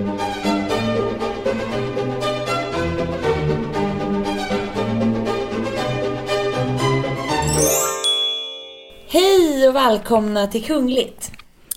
[0.00, 0.08] Hej
[9.68, 11.32] och välkomna till Kungligt.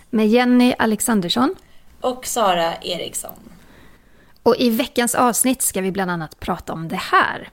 [0.10, 1.56] Med Jenny Alexandersson.
[2.02, 3.36] Och Sara Eriksson.
[4.44, 7.50] Och i veckans avsnitt ska vi bland annat prata om det här.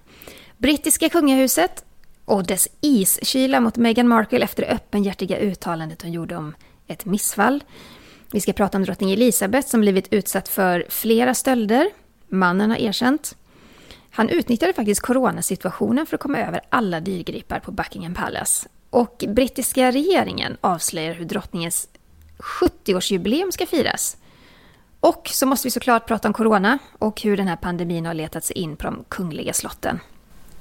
[0.58, 1.84] Brittiska kungahuset
[2.24, 6.54] och dess iskyla mot Meghan Markle efter det öppenhjärtiga uttalandet hon gjorde om
[6.86, 7.62] ett missfall.
[8.32, 11.90] Vi ska prata om drottning Elizabeth som blivit utsatt för flera stölder.
[12.28, 13.36] Mannen har erkänt.
[14.10, 18.68] Han utnyttjade faktiskt coronasituationen för att komma över alla dyrgripar på Buckingham Palace.
[18.90, 21.88] Och brittiska regeringen avslöjar hur drottningens
[22.38, 24.16] 70-årsjubileum ska firas.
[25.00, 28.44] Och så måste vi såklart prata om corona och hur den här pandemin har letat
[28.44, 30.00] sig in på de kungliga slotten.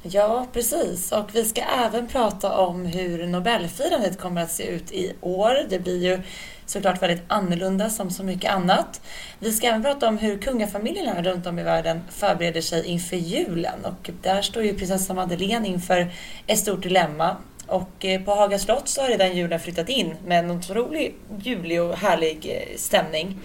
[0.03, 1.11] Ja, precis.
[1.11, 5.65] Och vi ska även prata om hur Nobelfirandet kommer att se ut i år.
[5.69, 6.21] Det blir ju
[6.69, 9.01] såklart väldigt annorlunda som så mycket annat.
[9.39, 13.85] Vi ska även prata om hur kungafamiljerna runt om i världen förbereder sig inför julen.
[13.85, 16.11] Och där står ju prinsessa Madeleine inför
[16.47, 17.37] ett stort dilemma.
[17.67, 21.81] Och eh, på Haga slott så har redan julen flyttat in med en otroligt julig
[21.81, 23.39] och härlig eh, stämning.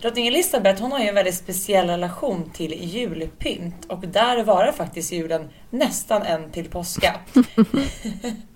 [0.00, 5.12] Drottning Elizabeth hon har ju en väldigt speciell relation till julpynt och där varar faktiskt
[5.12, 7.14] julen nästan en till påska.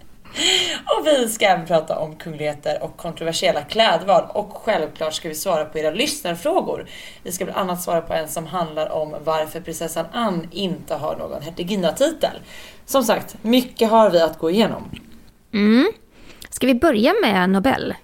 [0.85, 5.65] och vi ska även prata om kungligheter och kontroversiella klädval och självklart ska vi svara
[5.65, 6.89] på era lyssnarfrågor.
[7.23, 11.17] Vi ska bland annat svara på en som handlar om varför prinsessan Anne inte har
[11.17, 12.41] någon hertiginnatitel.
[12.87, 14.91] Som sagt, mycket har vi att gå igenom.
[15.55, 15.93] Mm.
[16.51, 17.95] Ska vi börja med Nobel?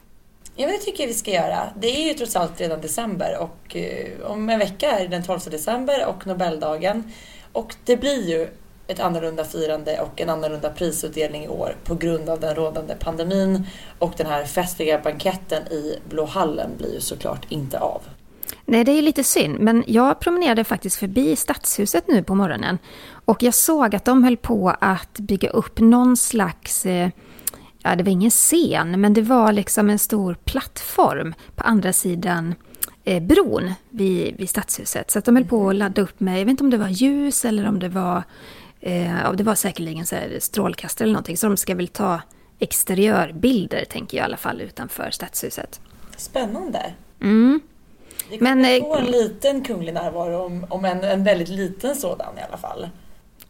[0.57, 1.69] Ja, det tycker jag vi ska göra.
[1.77, 5.25] Det är ju trots allt redan december och eh, om en vecka är det den
[5.25, 7.13] 12 december och Nobeldagen.
[7.53, 8.49] Och det blir ju
[8.93, 13.67] ett annorlunda firande och en annorlunda prisutdelning i år på grund av den rådande pandemin
[13.99, 18.03] och den här festliga banketten i Blå hallen blir ju såklart inte av.
[18.65, 22.79] Nej, det är lite synd, men jag promenerade faktiskt förbi Stadshuset nu på morgonen
[23.25, 27.09] och jag såg att de höll på att bygga upp någon slags eh,
[27.83, 32.55] ja, det var ingen scen, men det var liksom en stor plattform på andra sidan
[33.05, 35.11] eh, bron vid, vid Stadshuset.
[35.11, 36.89] Så att de höll på att ladda upp med, jag vet inte om det var
[36.89, 38.23] ljus eller om det var,
[38.83, 41.37] eh, ja, det var säkerligen så strålkastare eller någonting.
[41.37, 42.21] Så de ska väl ta
[42.59, 45.81] exteriörbilder, tänker jag i alla fall, utanför Stadshuset.
[46.17, 46.93] Spännande.
[47.21, 47.61] Mm.
[48.31, 52.39] Vi kommer Men, få en liten kunglig närvaro, om, om en, en väldigt liten sådan
[52.39, 52.89] i alla fall.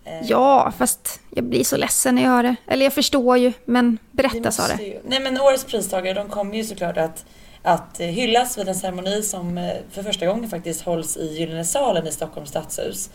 [0.05, 2.57] Eh, ja, fast jag blir så ledsen när jag hör det.
[2.67, 4.77] Eller jag förstår ju, men berätta Sara.
[5.05, 7.25] Nej men årets pristagare, de kommer ju såklart att,
[7.63, 11.65] att eh, hyllas vid en ceremoni som eh, för första gången faktiskt hålls i Gyllene
[11.65, 13.11] salen i Stockholms stadshus.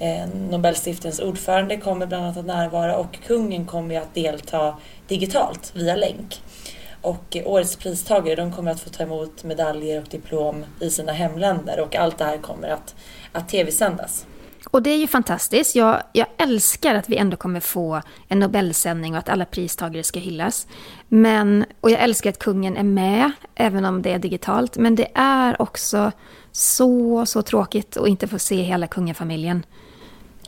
[0.00, 4.76] Eh, Nobelstiftens ordförande kommer bland annat att närvara och kungen kommer att delta
[5.08, 6.42] digitalt via länk.
[7.00, 11.80] Och årets pristagare de kommer att få ta emot medaljer och diplom i sina hemländer
[11.80, 12.94] och allt det här kommer att,
[13.32, 14.26] att tv-sändas.
[14.74, 15.74] Och det är ju fantastiskt.
[15.74, 20.20] Jag, jag älskar att vi ändå kommer få en Nobelsändning och att alla pristagare ska
[20.20, 20.66] hyllas.
[21.08, 24.76] Men, och jag älskar att kungen är med, även om det är digitalt.
[24.76, 26.12] Men det är också
[26.52, 29.66] så, så tråkigt att inte få se hela kungafamiljen.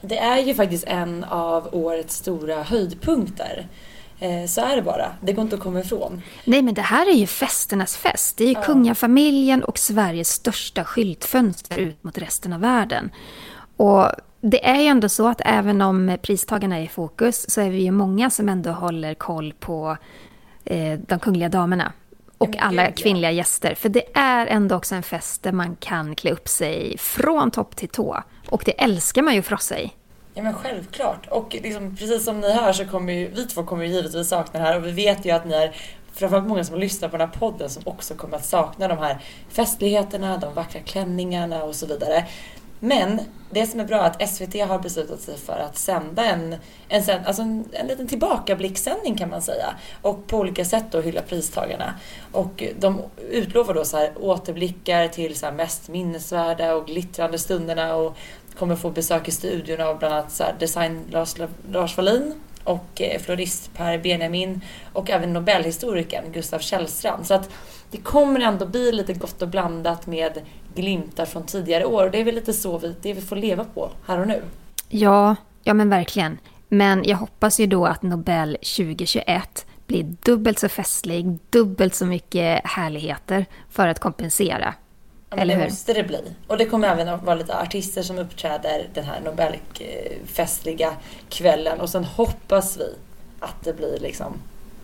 [0.00, 3.68] Det är ju faktiskt en av årets stora höjdpunkter.
[4.18, 5.12] Eh, så är det bara.
[5.20, 6.22] Det går inte att komma ifrån.
[6.44, 8.36] Nej, men det här är ju festernas fest.
[8.36, 8.62] Det är ju ja.
[8.62, 13.10] kungafamiljen och Sveriges största skyltfönster ut mot resten av världen.
[13.76, 14.10] Och
[14.40, 17.82] det är ju ändå så att även om pristagarna är i fokus så är vi
[17.82, 19.96] ju många som ändå håller koll på
[20.64, 21.92] eh, de kungliga damerna.
[22.38, 23.74] Och alla kvinnliga gäster.
[23.74, 27.76] För det är ändå också en fest där man kan klä upp sig från topp
[27.76, 28.22] till tå.
[28.48, 29.92] Och det älskar man ju frossa i.
[30.34, 31.26] Ja men självklart.
[31.26, 34.60] Och liksom, precis som ni hör så kommer ju, vi två kommer ju givetvis sakna
[34.60, 35.76] det här och vi vet ju att ni är
[36.12, 39.18] framförallt många som lyssnar på den här podden som också kommer att sakna de här
[39.48, 42.26] festligheterna, de vackra klänningarna och så vidare.
[42.80, 43.20] Men
[43.50, 46.56] det som är bra är att SVT har beslutat sig för att sända en,
[46.88, 49.66] en, alltså en, en liten tillbakablicksändning kan man säga.
[50.02, 51.94] Och på olika sätt då hylla pristagarna.
[52.32, 58.16] Och de utlovar då så här återblickar till så mest minnesvärda och glittrande stunderna och
[58.58, 61.34] kommer få besök i studion av bland annat så design Lars,
[61.70, 62.34] Lars Wallin
[62.64, 64.60] och eh, florist Per Benjamin
[64.92, 67.26] och även Nobelhistorikern Gustav Källstrand.
[67.26, 67.50] Så att
[67.90, 70.40] det kommer ändå bli lite gott och blandat med
[70.76, 72.04] glimtar från tidigare år.
[72.04, 74.42] Och det är väl lite så vi, det vi får leva på här och nu.
[74.88, 76.38] Ja, ja men verkligen.
[76.68, 82.60] Men jag hoppas ju då att Nobel 2021 blir dubbelt så festlig, dubbelt så mycket
[82.64, 84.74] härligheter för att kompensera.
[85.30, 85.70] Ja, Eller det hur?
[85.70, 86.20] måste det bli.
[86.46, 90.92] Och det kommer även att vara lite artister som uppträder den här Nobelfestliga
[91.28, 91.80] kvällen.
[91.80, 92.94] Och sen hoppas vi
[93.40, 94.32] att det blir liksom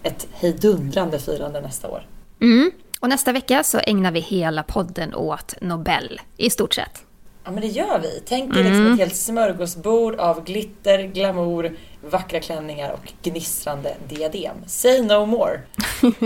[0.03, 2.07] ett hejdundrande firande nästa år.
[2.41, 2.71] Mm.
[3.03, 7.05] Och nästa vecka så ägnar vi hela podden åt Nobel, i stort sett.
[7.45, 8.23] Ja men det gör vi.
[8.27, 11.77] Tänk er liksom ett helt smörgåsbord av glitter, glamour,
[12.11, 14.57] vackra klänningar och gnistrande diadem.
[14.67, 15.61] Say no more!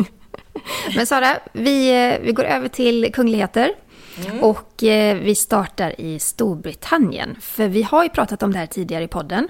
[0.96, 3.74] Men Sara, vi, eh, vi går över till kungligheter.
[4.40, 7.36] Och eh, vi startar i Storbritannien.
[7.40, 9.48] För vi har ju pratat om det här tidigare i podden.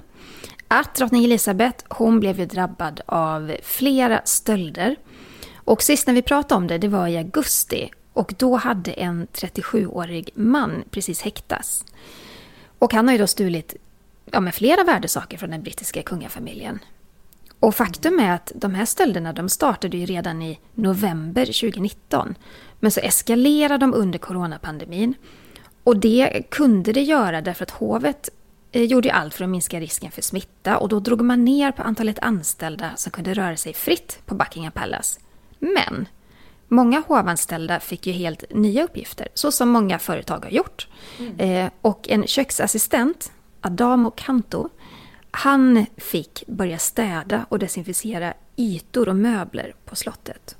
[0.67, 4.95] Att drottning Elizabeth, hon blev ju drabbad av flera stölder.
[5.67, 7.89] Och sist när vi pratade om det, det var i augusti.
[8.13, 11.85] Och då hade en 37-årig man precis häktats.
[12.79, 13.75] Och han har ju då stulit
[14.31, 16.79] ja, med flera värdesaker från den brittiska kungafamiljen.
[17.59, 22.35] Och faktum är att de här stölderna de startade ju redan i november 2019.
[22.79, 25.13] Men så eskalerade de under coronapandemin.
[25.83, 28.29] Och det kunde det göra därför att hovet
[28.71, 31.83] eh, gjorde allt för att minska risken för smitta och då drog man ner på
[31.83, 35.19] antalet anställda som kunde röra sig fritt på Buckingham Palace.
[35.59, 36.07] Men
[36.67, 40.87] många hovanställda fick ju helt nya uppgifter, så som många företag har gjort.
[41.37, 43.31] Eh, och en köksassistent,
[43.61, 44.69] Adamo Kanto,
[45.31, 50.55] han fick börja städa och desinficera ytor och möbler på slottet.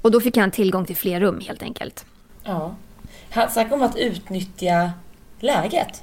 [0.00, 2.06] Och då fick han tillgång till fler rum helt enkelt.
[2.44, 2.76] Ja.
[3.30, 4.90] Han snackar om att utnyttja
[5.40, 6.02] läget.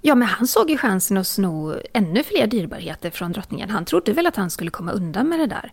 [0.00, 3.70] Ja, men han såg ju chansen att sno ännu fler dyrbarheter från drottningen.
[3.70, 5.72] Han trodde väl att han skulle komma undan med det där.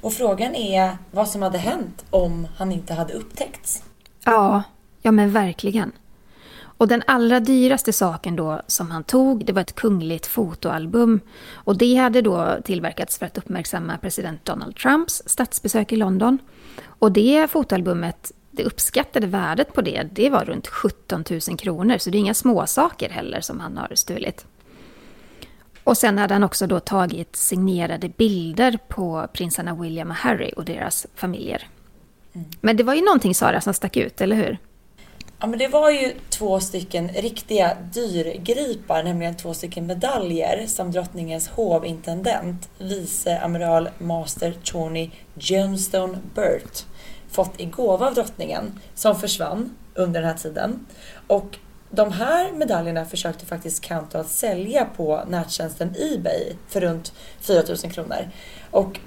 [0.00, 3.82] Och frågan är vad som hade hänt om han inte hade upptäckts.
[4.24, 4.62] Ja,
[5.02, 5.92] ja men verkligen.
[6.78, 11.20] Och den allra dyraste saken då som han tog, det var ett kungligt fotoalbum.
[11.52, 16.38] Och det hade då tillverkats för att uppmärksamma president Donald Trumps statsbesök i London.
[16.84, 21.98] Och det fotoalbumet, det uppskattade värdet på det, det var runt 17 000 kronor.
[21.98, 24.46] Så det är inga småsaker heller som han har stulit.
[25.86, 30.64] Och sen hade han också då tagit signerade bilder på prinsarna William och Harry och
[30.64, 31.68] deras familjer.
[32.60, 34.58] Men det var ju någonting Sara som stack ut, eller hur?
[35.38, 41.48] Ja men det var ju två stycken riktiga dyrgripar, nämligen två stycken medaljer som drottningens
[41.48, 46.84] hovintendent, vice amiral Master Tony Johnstone Burt,
[47.30, 50.86] fått i gåva av drottningen, som försvann under den här tiden.
[51.26, 51.58] Och
[51.96, 58.28] de här medaljerna försökte faktiskt Kanto att sälja på nättjänsten Ebay för runt 4000 kronor.
[58.70, 59.00] Och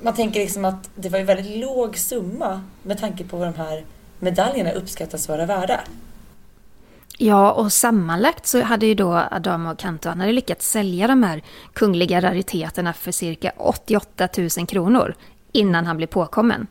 [0.00, 3.58] man tänker liksom att det var en väldigt låg summa med tanke på vad de
[3.58, 3.84] här
[4.18, 5.80] medaljerna uppskattas vara värda.
[7.18, 11.42] Ja, och sammanlagt så hade ju då Adamo Kanto, han hade lyckats sälja de här
[11.72, 14.28] kungliga rariteterna för cirka 88
[14.58, 15.14] 000 kronor
[15.52, 16.66] innan han blev påkommen.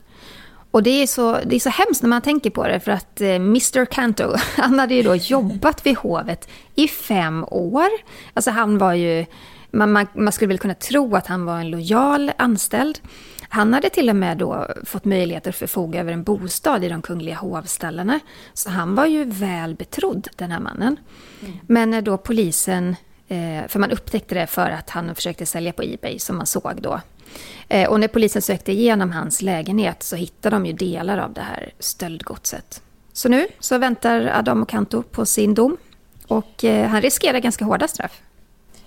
[0.76, 3.22] Och det är, så, det är så hemskt när man tänker på det, för att
[3.22, 7.88] eh, Mr Kanto, han hade ju då jobbat vid hovet i fem år.
[8.34, 9.26] Alltså han var ju,
[9.72, 13.00] man, man, man skulle väl kunna tro att han var en lojal anställd.
[13.50, 17.02] Han hade till och med då fått möjlighet att förfoga över en bostad i de
[17.02, 18.20] kungliga hovstallarna.
[18.54, 20.98] Så han var ju väl betrodd, den här mannen.
[21.68, 22.96] Men när då polisen,
[23.28, 26.82] eh, för man upptäckte det för att han försökte sälja på Ebay, som man såg
[26.82, 27.00] då.
[27.70, 31.42] Eh, Och när polisen sökte igenom hans lägenhet så hittade de ju delar av det
[31.42, 32.82] här stöldgodset.
[33.14, 35.78] Så nu så väntar Adamo Kanto på sin dom.
[36.28, 38.22] Och eh, han riskerar ganska hårda straff.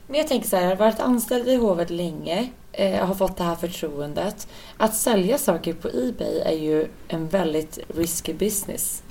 [0.07, 3.55] Men jag tänker så här, varit anställd i hovet länge, eh, har fått det här
[3.57, 4.49] förtroendet.
[4.77, 9.03] Att sälja saker på Ebay är ju en väldigt risky business.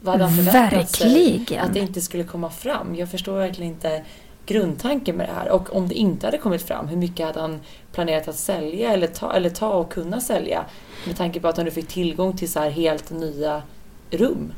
[0.00, 2.94] Vad hade han förväntat sig att det inte skulle komma fram?
[2.94, 4.04] Jag förstår verkligen inte
[4.48, 5.50] grundtanken med det här.
[5.50, 7.60] Och om det inte hade kommit fram, hur mycket hade han
[7.92, 10.64] planerat att sälja eller ta, eller ta och kunna sälja?
[11.06, 13.62] Med tanke på att han nu fick tillgång till så här helt nya
[14.10, 14.52] rum.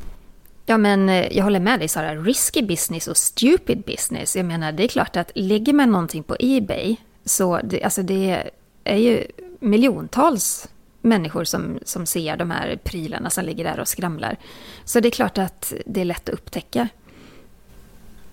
[0.67, 2.15] Ja, men eh, jag håller med dig Sara.
[2.15, 4.37] Risky business och stupid business.
[4.37, 8.51] Jag menar, det är klart att lägger man någonting på Ebay så det, alltså det
[8.85, 9.27] är ju
[9.61, 10.69] miljontals
[11.03, 14.37] människor som, som ser de här prylarna som ligger där och skramlar.
[14.85, 16.89] Så det är klart att det är lätt att upptäcka.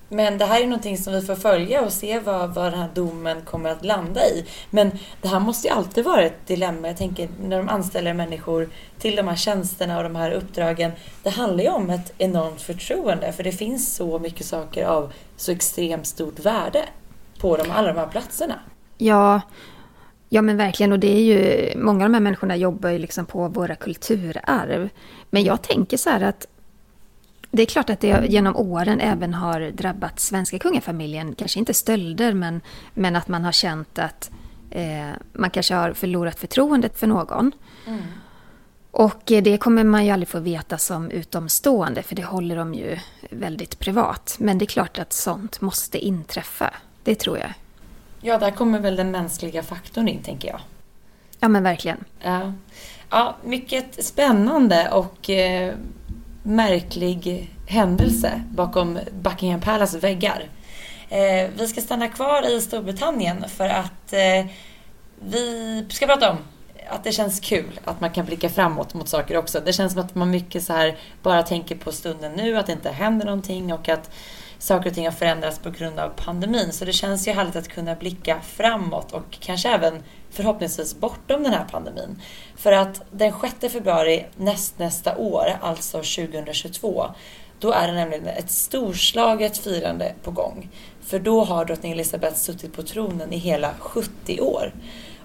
[0.10, 2.90] Men det här är någonting som vi får följa och se vad, vad den här
[2.94, 4.46] domen kommer att landa i.
[4.70, 6.88] Men det här måste ju alltid vara ett dilemma.
[6.88, 10.92] Jag tänker när de anställer människor till de här tjänsterna och de här uppdragen.
[11.24, 15.52] Det handlar ju om ett enormt förtroende för det finns så mycket saker av så
[15.52, 16.84] extremt stort värde
[17.40, 18.60] på de, alla de här platserna.
[18.98, 19.42] Ja,
[20.30, 20.92] ja men verkligen.
[20.92, 24.90] Och det är ju, många av de här människorna jobbar ju liksom på våra kulturarv.
[25.30, 26.48] Men jag tänker så här att
[27.52, 31.36] det är klart att det genom åren även har drabbat svenska kungafamiljen.
[31.36, 32.62] Kanske inte stölder, men,
[32.94, 34.32] men att man har känt att
[34.70, 37.52] eh, man kanske har förlorat förtroendet för någon.
[38.92, 42.74] Och eh, det kommer man ju aldrig få veta som utomstående, för det håller de
[42.74, 43.00] ju
[43.30, 44.36] väldigt privat.
[44.40, 46.74] Men det är klart att sånt måste inträffa.
[47.04, 47.54] Det tror jag.
[48.22, 50.60] Ja, där kommer väl den mänskliga faktorn in, tänker jag.
[51.40, 52.04] Ja, men verkligen.
[52.22, 52.54] Ja.
[53.10, 55.76] Ja, mycket spännande och eh,
[56.48, 60.44] märklig händelse bakom Buckingham Palace väggar.
[61.10, 64.46] Eh, vi ska stanna kvar i Storbritannien för att eh,
[65.20, 66.38] vi ska prata om
[66.90, 69.60] att det känns kul att man kan blicka framåt mot saker också.
[69.60, 72.74] Det känns som att man mycket så här bara tänker på stunden nu, att det
[72.74, 74.10] inte händer någonting och att
[74.60, 76.72] saker och ting har förändrats på grund av pandemin.
[76.72, 81.54] Så det känns ju härligt att kunna blicka framåt och kanske även förhoppningsvis bortom den
[81.54, 82.22] här pandemin.
[82.56, 87.06] För att den 6 februari näst, nästa år, alltså 2022,
[87.60, 90.70] då är det nämligen ett storslaget firande på gång.
[91.02, 94.74] För då har drottning Elizabeth suttit på tronen i hela 70 år.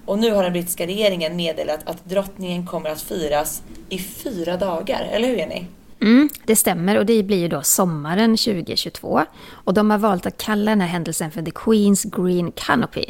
[0.07, 5.09] Och nu har den brittiska regeringen meddelat att drottningen kommer att firas i fyra dagar,
[5.13, 5.67] eller hur Jenny?
[6.03, 9.25] Mm, det stämmer och det blir ju då sommaren 2022.
[9.51, 13.05] Och de har valt att kalla den här händelsen för The Queen's Green Canopy.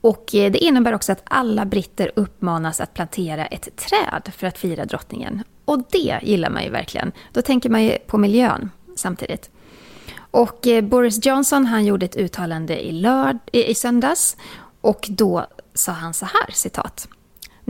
[0.00, 4.58] Och eh, det innebär också att alla britter uppmanas att plantera ett träd för att
[4.58, 5.42] fira drottningen.
[5.64, 7.12] Och det gillar man ju verkligen.
[7.32, 9.50] Då tänker man ju på miljön samtidigt.
[10.30, 14.36] Och eh, Boris Johnson han gjorde ett uttalande i, lörd, i söndags
[14.80, 17.08] och då sa han så här, citat.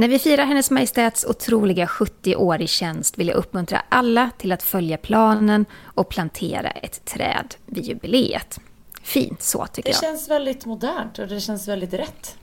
[0.00, 4.52] När vi firar Hennes Majestäts otroliga 70 år i tjänst vill jag uppmuntra alla till
[4.52, 8.60] att följa planen och plantera ett träd vid jubileet.
[9.02, 10.02] Fint så tycker det jag.
[10.02, 12.36] Det känns väldigt modernt och det känns väldigt rätt.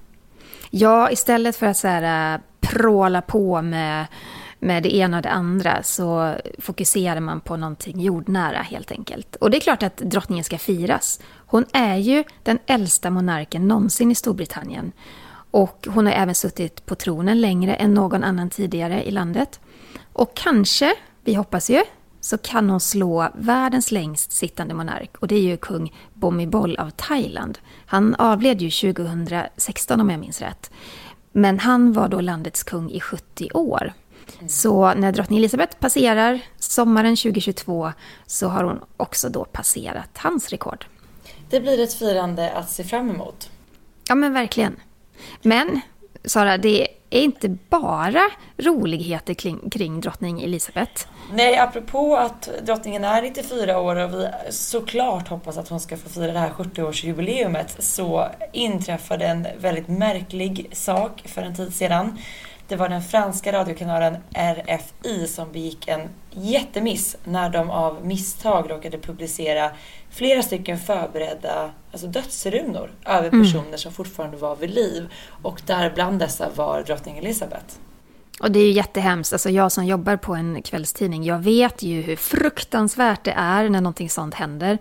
[0.70, 4.06] Ja, istället för att så här, äh, pråla på med,
[4.60, 9.36] med det ena och det andra så fokuserar man på någonting jordnära helt enkelt.
[9.36, 11.20] Och det är klart att drottningen ska firas.
[11.36, 14.92] Hon är ju den äldsta monarken någonsin i Storbritannien.
[15.51, 19.60] Och hon har även suttit på tronen längre än någon annan tidigare i landet.
[20.13, 21.84] Och kanske, vi hoppas ju,
[22.20, 26.89] så kan hon slå världens längst sittande monark och det är ju kung Bhumibol av
[26.89, 27.60] Thailand.
[27.86, 30.72] Han avled ju 2016 om jag minns rätt.
[31.32, 33.94] Men han var då landets kung i 70 år.
[34.38, 34.50] Mm.
[34.50, 37.92] Så när drottning Elizabeth passerar sommaren 2022
[38.25, 40.86] så har hon också då passerat hans rekord.
[41.50, 43.50] Det blir ett firande att se fram emot.
[44.10, 44.75] Ja men verkligen.
[45.42, 45.82] Men
[46.24, 48.22] Sara, det är inte bara
[48.58, 51.08] roligheter kring, kring drottning Elisabeth.
[51.34, 56.10] Nej, apropå att drottningen är 94 år och vi såklart hoppas att hon ska få
[56.10, 62.18] fira det här 70-årsjubileumet så inträffade en väldigt märklig sak för en tid sedan.
[62.68, 68.98] Det var den franska radiokanalen RFI som begick en jättemiss när de av misstag råkade
[68.98, 69.72] publicera
[70.18, 73.44] flera stycken förberedda alltså dödsrunor över mm.
[73.44, 73.78] personer mm.
[73.78, 75.14] som fortfarande var vid liv.
[75.42, 77.76] Och där bland dessa var drottning Elizabeth.
[78.40, 79.34] Och det är ju jättehemskt.
[79.34, 83.82] Alltså jag som jobbar på en kvällstidning, jag vet ju hur fruktansvärt det är när
[83.82, 84.78] någonting sånt händer.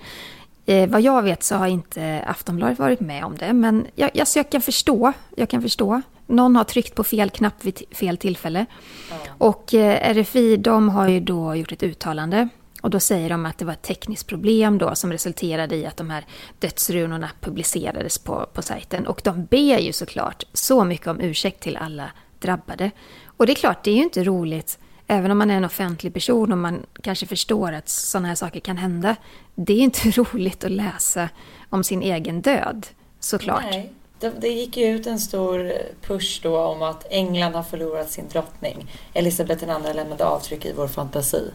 [0.67, 4.27] Eh, vad jag vet så har inte Aftonbladet varit med om det, men jag, jag,
[4.37, 5.13] jag kan förstå.
[5.37, 6.03] Jag kan förstå.
[6.27, 8.67] Någon har tryckt på fel knapp vid fel tillfälle.
[9.11, 9.23] Mm.
[9.39, 12.49] Och eh, RFI, de har ju då gjort ett uttalande
[12.83, 15.97] och då säger de att det var ett tekniskt problem då som resulterade i att
[15.97, 16.25] de här
[16.59, 19.07] dödsrunorna publicerades på, på sajten.
[19.07, 22.91] Och de ber ju såklart så mycket om ursäkt till alla drabbade.
[23.27, 26.15] Och det är klart, det är ju inte roligt, även om man är en offentlig
[26.15, 29.17] person och man kanske förstår att sådana här saker kan hända.
[29.55, 31.29] Det är inte roligt att läsa
[31.71, 32.87] om sin egen död,
[33.21, 33.65] såklart.
[33.71, 33.93] Nej.
[34.21, 38.29] Det, det gick ju ut en stor push då om att England har förlorat sin
[38.29, 38.93] drottning.
[39.13, 41.51] Elisabeth II lämnade avtryck i vår fantasi.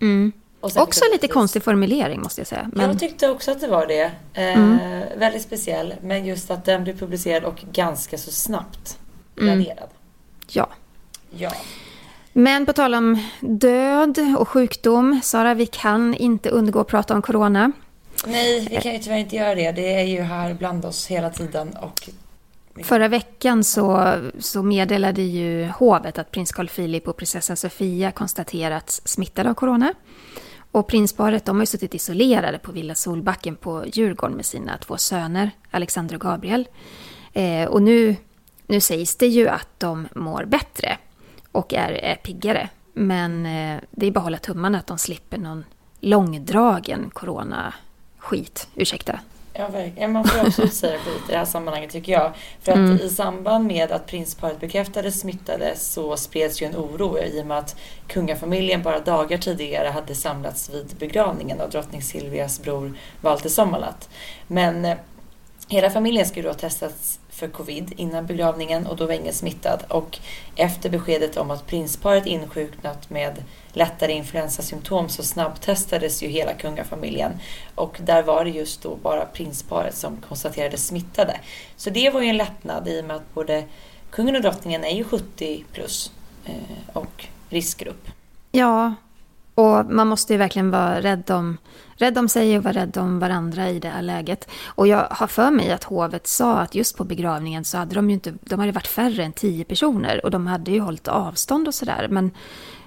[0.00, 0.32] Mm.
[0.60, 2.70] Också lite konstig formulering måste jag säga.
[2.72, 2.88] Men...
[2.88, 4.12] Jag tyckte också att det var det.
[4.34, 4.78] Eh, mm.
[5.18, 5.94] Väldigt speciell.
[6.02, 8.98] Men just att den blev publicerad och ganska så snabbt
[9.40, 9.58] mm.
[9.58, 9.88] raderad.
[10.48, 10.68] Ja.
[11.30, 11.52] Ja.
[12.32, 17.22] Men på tal om död och sjukdom, Sara, vi kan inte undgå att prata om
[17.22, 17.72] corona.
[18.26, 19.72] Nej, vi kan ju tyvärr inte göra det.
[19.72, 21.76] Det är ju här bland oss hela tiden.
[21.80, 22.08] Och...
[22.84, 29.02] Förra veckan så, så meddelade ju hovet att prins Carl Philip och prinsessan Sofia konstaterats
[29.04, 29.94] smittade av corona.
[30.72, 34.96] Och prinsparet de har ju suttit isolerade på Villa Solbacken på Djurgården med sina två
[34.96, 36.68] söner, Alexander och Gabriel.
[37.32, 38.16] Eh, och nu,
[38.66, 40.98] nu sägs det ju att de mår bättre
[41.52, 42.68] och är, är piggare.
[42.92, 45.64] Men eh, det är bara att hålla tummarna att de slipper någon
[46.00, 48.68] långdragen corona-skit.
[48.74, 49.20] Ursäkta.
[49.58, 50.12] Ja, verkligen.
[50.12, 52.32] Man får också säga skit i det här sammanhanget tycker jag.
[52.60, 52.96] För att mm.
[52.96, 57.58] i samband med att prinsparet bekräftades smittade så spreds ju en oro i och med
[57.58, 64.08] att kungafamiljen bara dagar tidigare hade samlats vid begravningen av drottning Silvias bror Walter Sommerlath.
[64.46, 64.96] Men eh,
[65.68, 69.82] hela familjen skulle då testats för covid innan begravningen och då var ingen smittad.
[69.88, 70.18] Och
[70.56, 77.32] efter beskedet om att prinsparet insjuknat med lättare influensasymptom så snabbtestades ju hela kungafamiljen.
[77.74, 81.40] Och där var det just då bara prinsparet som konstaterades smittade.
[81.76, 83.64] Så det var ju en lättnad i och med att både
[84.10, 86.12] kungen och drottningen är ju 70 plus.
[86.44, 86.52] eh,
[86.92, 88.08] och riskgrupp.
[88.52, 88.94] Ja,
[89.58, 91.56] och man måste ju verkligen vara rädd om,
[91.96, 94.48] rädd om sig och vara rädd om varandra i det här läget.
[94.64, 98.10] Och jag har för mig att hovet sa att just på begravningen så hade de
[98.10, 101.68] ju inte, de hade varit färre än tio personer och de hade ju hållit avstånd
[101.68, 102.08] och sådär.
[102.10, 102.30] Men,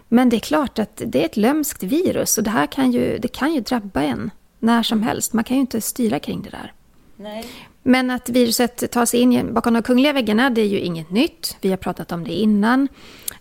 [0.07, 3.17] men det är klart att det är ett lömskt virus och det här kan ju,
[3.17, 5.33] det kan ju drabba en när som helst.
[5.33, 6.73] Man kan ju inte styra kring det där.
[7.15, 7.45] Nej.
[7.83, 11.57] Men att viruset tar sig in bakom de kungliga väggarna, det är ju inget nytt.
[11.61, 12.87] Vi har pratat om det innan.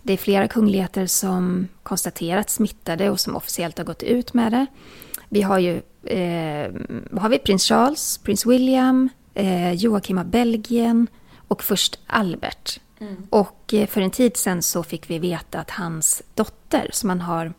[0.03, 4.65] Det är flera kungligheter som konstaterats smittade och som officiellt har gått ut med det.
[5.29, 6.71] Vi har ju eh,
[7.19, 11.07] har vi prins Charles, prins William, eh, Joakim av Belgien
[11.47, 12.79] och först Albert.
[12.99, 13.27] Mm.
[13.29, 17.21] Och eh, för en tid sedan så fick vi veta att hans dotter, som han
[17.21, 17.53] har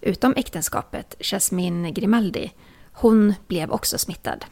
[0.00, 2.52] utom äktenskapet, Jasmine Grimaldi,
[2.92, 4.44] hon blev också smittad.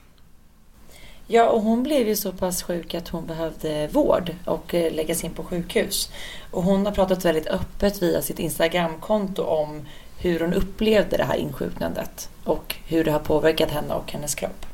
[1.33, 5.25] Ja, och hon blev ju så pass sjuk att hon behövde vård och eh, läggas
[5.25, 6.13] in på sjukhus.
[6.51, 9.87] Och hon har pratat väldigt öppet via sitt Instagramkonto om
[10.19, 14.67] hur hon upplevde det här insjuknandet och hur det har påverkat henne och hennes kropp.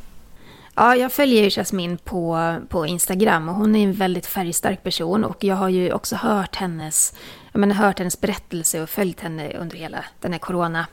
[0.75, 5.25] Ja, jag följer ju Jasmine på, på Instagram och hon är en väldigt färgstark person
[5.25, 7.15] och jag har ju också hört hennes,
[7.53, 10.87] jag menar, hört hennes berättelse och följt henne under hela den här corona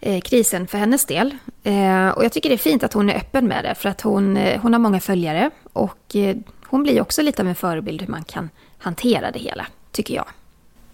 [0.00, 1.36] krisen för hennes del.
[1.62, 4.00] Eh, och jag tycker det är fint att hon är öppen med det för att
[4.00, 6.16] hon, eh, hon har många följare och
[6.66, 10.26] hon blir också lite av en förebild hur man kan hantera det hela, tycker jag.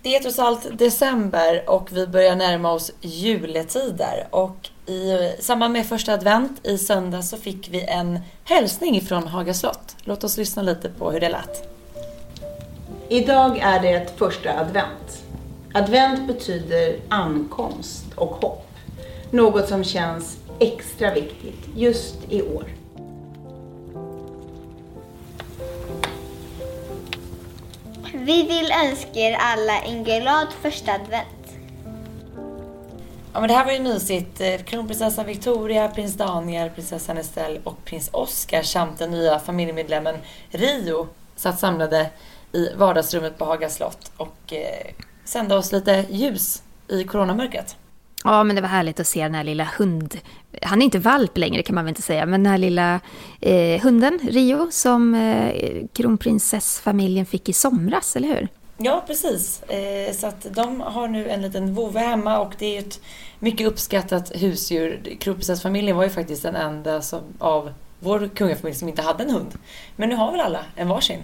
[0.03, 5.87] Det är trots allt december och vi börjar närma oss juletider och i samband med
[5.87, 9.97] första advent i söndag så fick vi en hälsning från Haga slott.
[10.05, 11.69] Låt oss lyssna lite på hur det lät.
[13.09, 15.23] Idag är det första advent.
[15.75, 18.66] Advent betyder ankomst och hopp.
[19.31, 22.65] Något som känns extra viktigt just i år.
[28.13, 31.27] Vi vill önska er alla en glad första advent.
[33.33, 34.41] Ja, men det här var ju mysigt.
[34.41, 40.17] Eh, kronprinsessan Victoria, prins Daniel, prinsessan Estelle och prins Oscar samt den nya familjemedlemmen
[40.51, 42.11] Rio satt samlade
[42.53, 47.77] i vardagsrummet på Haga slott och eh, sände oss lite ljus i coronamörkret.
[48.27, 50.19] Ja, men det var härligt att se den här lilla hund...
[50.63, 53.01] Han är inte valp längre kan man väl inte säga, men den här lilla
[53.41, 58.49] eh, hunden, Rio, som eh, kronprinsessfamiljen fick i somras, eller hur?
[58.79, 59.63] Ja, precis.
[59.63, 63.01] Eh, så att de har nu en liten vovve hemma och det är ett
[63.39, 65.17] mycket uppskattat husdjur.
[65.21, 69.55] Kronprinsessfamiljen var ju faktiskt den enda som, av vår kungafamilj som inte hade en hund.
[69.97, 71.23] Men nu har väl alla en varsin.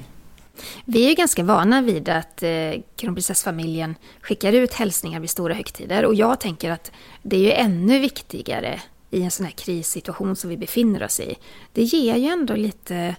[0.85, 6.05] Vi är ju ganska vana vid att eh, kronprinsessfamiljen skickar ut hälsningar vid stora högtider
[6.05, 10.51] och jag tänker att det är ju ännu viktigare i en sån här krissituation som
[10.51, 11.37] vi befinner oss i.
[11.73, 13.17] Det ger ju ändå lite...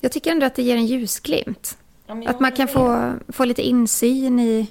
[0.00, 1.78] Jag tycker ändå att det ger en ljusglimt.
[2.06, 4.66] Ja, att man kan få, få lite insyn i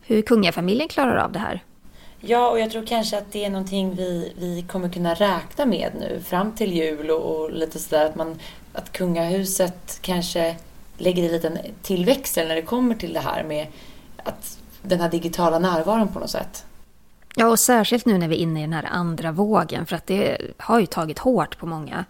[0.00, 1.62] hur kungafamiljen klarar av det här.
[2.20, 5.92] Ja, och jag tror kanske att det är någonting vi, vi kommer kunna räkna med
[6.00, 8.38] nu fram till jul och, och lite sådär att man
[8.72, 10.56] att kungahuset kanske
[10.98, 13.66] lägger i en liten tillväxel när det kommer till det här med
[14.16, 16.64] att den här digitala närvaron på något sätt.
[17.36, 20.06] Ja, och särskilt nu när vi är inne i den här andra vågen, för att
[20.06, 22.04] det har ju tagit hårt på många.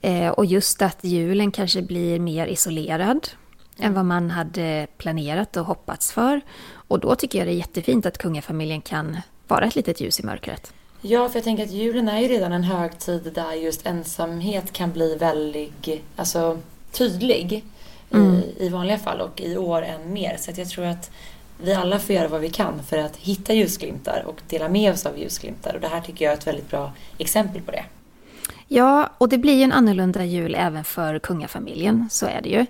[0.00, 3.28] Eh, och just att julen kanske blir mer isolerad
[3.76, 3.88] mm.
[3.88, 6.40] än vad man hade planerat och hoppats för.
[6.88, 9.16] Och då tycker jag det är jättefint att kungafamiljen kan
[9.48, 10.72] vara ett litet ljus i mörkret.
[11.00, 14.92] Ja, för jag tänker att julen är ju redan en högtid där just ensamhet kan
[14.92, 16.58] bli väldigt alltså,
[16.92, 17.64] tydlig
[18.14, 18.34] mm.
[18.34, 20.36] i, i vanliga fall och i år än mer.
[20.38, 21.10] Så jag tror att
[21.58, 25.06] vi alla får göra vad vi kan för att hitta ljusglimtar och dela med oss
[25.06, 25.74] av ljusglimtar.
[25.74, 27.84] Och det här tycker jag är ett väldigt bra exempel på det.
[28.68, 32.66] Ja, och det blir ju en annorlunda jul även för kungafamiljen, så är det ju.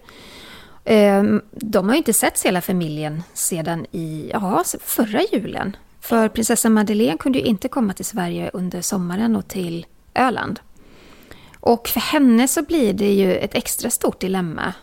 [0.85, 5.77] Ehm, de har ju inte sett hela familjen sedan i, ja, förra julen.
[6.01, 10.61] För prinsessan Madeleine kunde ju inte komma till Sverige under sommaren och till Öland.
[11.61, 14.75] Och för henne så blir det ju ett extra stort dilemma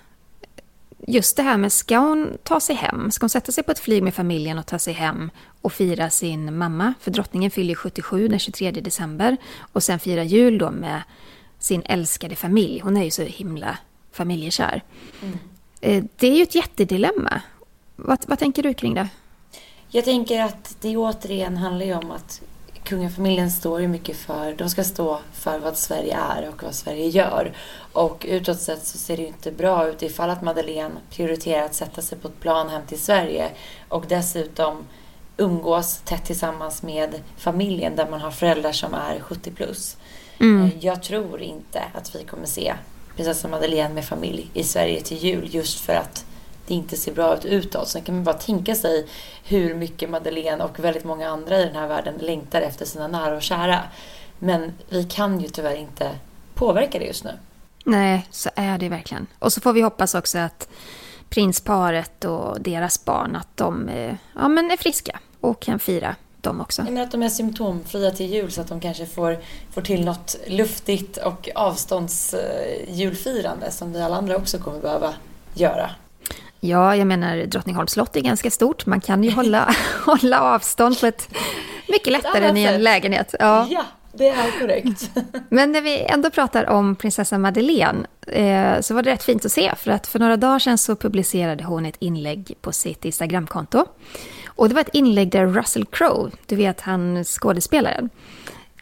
[1.08, 3.12] just det här med, ska hon ta sig hem?
[3.12, 6.10] Ska hon sätta sig på ett flyg med familjen och ta sig hem och fira
[6.10, 6.94] sin mamma?
[7.00, 9.38] För drottningen fyller 77 den 23 december
[9.74, 11.02] och sen fira jul då med
[11.60, 12.80] sin älskade familj.
[12.80, 13.78] Hon är ju så himla
[14.12, 14.84] familjekär.
[15.22, 15.38] Mm.
[15.82, 17.42] Eh, det är ju ett jättedilemma.
[17.96, 19.08] Vad, vad tänker du kring det?
[19.90, 22.42] Jag tänker att det återigen handlar ju om att
[22.84, 27.08] kungafamiljen står ju mycket för, de ska stå för vad Sverige är och vad Sverige
[27.08, 27.54] gör.
[27.94, 31.74] Och utåt sett så ser det ju inte bra ut ifall att Madeleine prioriterar att
[31.74, 33.50] sätta sig på ett plan hem till Sverige
[33.90, 34.78] och dessutom
[35.38, 39.98] umgås tätt tillsammans med familjen där man har föräldrar som är 70 plus.
[40.40, 40.64] Mm.
[40.64, 42.74] Eh, jag tror inte att vi kommer se
[43.16, 46.26] prinsessan Madeleine med familj i Sverige till jul just för att
[46.72, 47.88] det inte ser bra ut utåt.
[47.88, 49.08] Sen kan man bara tänka sig
[49.44, 53.36] hur mycket Madeleine och väldigt många andra i den här världen längtar efter sina nära
[53.36, 53.80] och kära.
[54.40, 56.12] Men vi kan ju tyvärr inte
[56.54, 57.32] påverka det just nu.
[57.86, 59.28] Nej, så är det verkligen.
[59.40, 60.70] Och så får vi hoppas också att
[61.30, 66.62] prinsparet och deras barn, att de är, ja, men är friska och kan fira dem
[66.62, 66.84] också.
[66.84, 69.40] Menar att de är symptomfria till jul så att de kanske får,
[69.72, 75.14] får till något luftigt och avståndsjulfirande som vi alla andra också kommer behöva
[75.54, 75.92] göra.
[76.64, 78.86] Ja, jag menar Drottningholms slott är ganska stort.
[78.86, 81.30] Man kan ju hålla, hålla avstånd på ett
[81.88, 83.36] mycket lättare än i en lägenhet.
[83.40, 83.68] Ja.
[83.70, 83.86] ja.
[84.14, 85.12] Det är korrekt.
[85.50, 89.52] Men när vi ändå pratar om prinsessa Madeleine eh, så var det rätt fint att
[89.52, 93.86] se för att för några dagar sedan så publicerade hon ett inlägg på sitt Instagramkonto.
[94.46, 98.10] Och det var ett inlägg där Russell Crowe, du vet han skådespelaren,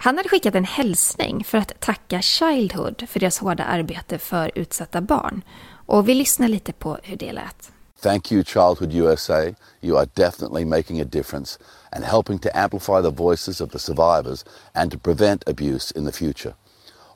[0.02, 5.02] han hade skickat en hälsning för att tacka Childhood för deras hårda arbete för utsatta
[5.02, 5.42] barn.
[5.92, 7.72] Och vi lyssnar lite på hur det lät.
[8.02, 9.56] Thank you, Childhood USA.
[9.82, 11.60] You are definitely making a difference
[11.92, 16.12] and helping to amplify the voices of the survivors and to prevent abuse in the
[16.12, 16.54] future.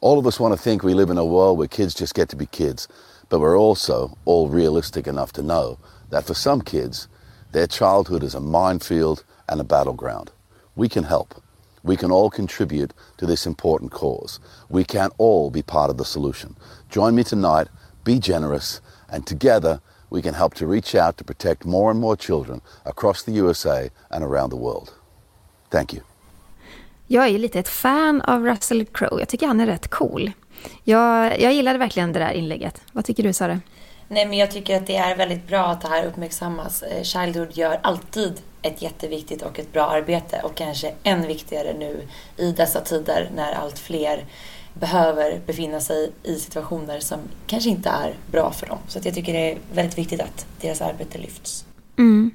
[0.01, 2.29] All of us want to think we live in a world where kids just get
[2.29, 2.87] to be kids,
[3.29, 5.77] but we're also all realistic enough to know
[6.09, 7.07] that for some kids,
[7.51, 10.31] their childhood is a minefield and a battleground.
[10.75, 11.35] We can help.
[11.83, 14.39] We can all contribute to this important cause.
[14.69, 16.55] We can all be part of the solution.
[16.89, 17.67] Join me tonight,
[18.03, 22.15] be generous, and together we can help to reach out to protect more and more
[22.15, 24.89] children across the USA and around the world.
[25.69, 26.03] Thank you.
[27.07, 29.19] Jag är lite ett fan av Russell Crowe.
[29.19, 30.31] Jag tycker han är rätt cool.
[30.83, 32.81] Jag, jag gillade verkligen det där inlägget.
[32.91, 33.59] Vad tycker du, Sara?
[34.07, 36.83] Nej, men jag tycker att det är väldigt bra att det här uppmärksammas.
[36.83, 42.07] Eh, Childhood gör alltid ett jätteviktigt och ett bra arbete och kanske än viktigare nu
[42.37, 44.25] i dessa tider när allt fler
[44.73, 48.77] behöver befinna sig i situationer som kanske inte är bra för dem.
[48.87, 51.65] Så jag tycker det är väldigt viktigt att deras arbete lyfts.
[51.97, 52.31] Mm.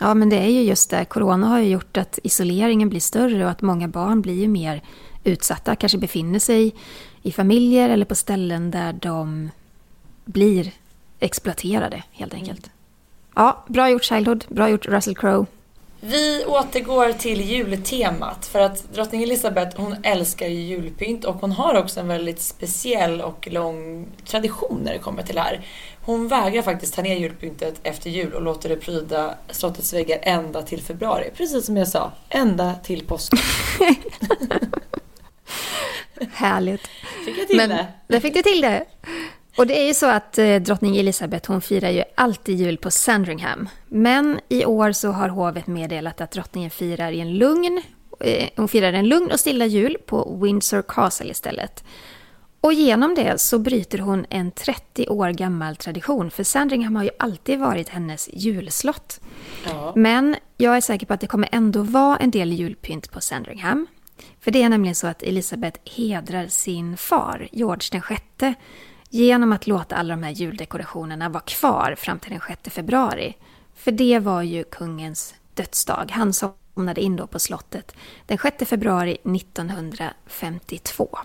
[0.00, 1.04] Ja, men det är ju just det.
[1.04, 4.82] Corona har ju gjort att isoleringen blir större och att många barn blir ju mer
[5.24, 5.76] utsatta.
[5.76, 6.74] Kanske befinner sig
[7.22, 9.50] i familjer eller på ställen där de
[10.24, 10.72] blir
[11.20, 12.70] exploaterade helt enkelt.
[13.34, 15.46] Ja, bra gjort Childhood, bra gjort Russell Crowe.
[16.00, 21.74] Vi återgår till jultemat för att drottning Elizabeth hon älskar ju julpynt och hon har
[21.74, 25.66] också en väldigt speciell och lång tradition när det kommer till det här.
[26.04, 30.62] Hon vägrar faktiskt ta ner julpyntet efter jul och låter det pryda slottets väggar ända
[30.62, 31.30] till februari.
[31.36, 33.32] Precis som jag sa, ända till påsk.
[36.32, 36.86] Härligt.
[37.24, 37.86] Fick jag till Men, det?
[38.06, 38.84] Där fick du till det.
[39.58, 42.90] Och det är ju så att eh, drottning Elizabeth hon firar ju alltid jul på
[42.90, 43.68] Sandringham.
[43.88, 47.82] Men i år så har hovet meddelat att drottningen firar i en lugn,
[48.20, 51.84] eh, hon firar en lugn och stilla jul på Windsor Castle istället.
[52.60, 57.10] Och genom det så bryter hon en 30 år gammal tradition, för Sandringham har ju
[57.18, 59.20] alltid varit hennes julslott.
[59.64, 59.92] Ja.
[59.96, 63.86] Men jag är säker på att det kommer ändå vara en del julpynt på Sandringham.
[64.40, 68.54] För det är nämligen så att Elizabeth hedrar sin far, George den sjätte,
[69.10, 73.36] genom att låta alla de här juldekorationerna vara kvar fram till den 6 februari.
[73.74, 76.10] För det var ju kungens dödsdag.
[76.10, 81.18] Han somnade in då på slottet den 6 februari 1952.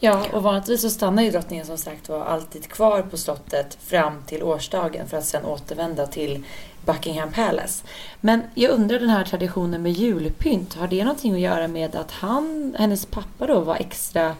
[0.00, 4.22] Ja, och vanligtvis så stannar ju drottningen som sagt var alltid kvar på slottet fram
[4.26, 6.44] till årsdagen för att sen återvända till
[6.84, 7.84] Buckingham Palace.
[8.20, 12.10] Men jag undrar den här traditionen med julpynt, har det någonting att göra med att
[12.10, 14.34] han, hennes pappa då var extra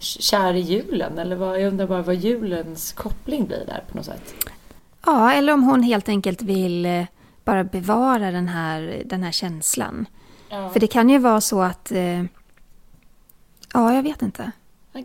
[0.00, 1.18] kär i julen?
[1.18, 4.34] Eller vad, jag undrar bara vad julens koppling blir där på något sätt.
[5.06, 7.04] Ja, eller om hon helt enkelt vill eh,
[7.44, 10.06] bara bevara den här, den här känslan.
[10.50, 10.70] Ja.
[10.70, 11.92] För det kan ju vara så att...
[11.92, 12.22] Eh,
[13.72, 14.52] ja, jag vet inte.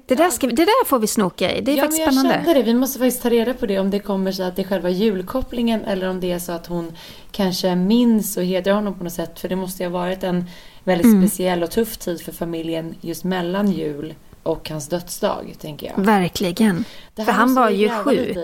[0.06, 1.62] Det där, ska, det där får vi snoka i.
[1.62, 2.30] Det är ja, faktiskt spännande.
[2.30, 2.64] Jag kände det.
[2.64, 3.80] Vi måste faktiskt ta reda på det.
[3.80, 6.68] Om det kommer sig att det är själva julkopplingen eller om det är så att
[6.68, 6.92] hon
[7.32, 9.40] kanske minns och hedrar honom på något sätt.
[9.40, 10.46] För det måste ju ha varit en
[10.84, 11.28] väldigt mm.
[11.28, 14.14] speciell och tuff tid för familjen just mellan jul
[14.46, 16.04] och hans dödsdag, tänker jag.
[16.06, 16.86] Verkligen.
[17.16, 18.38] För han var ju sjuk.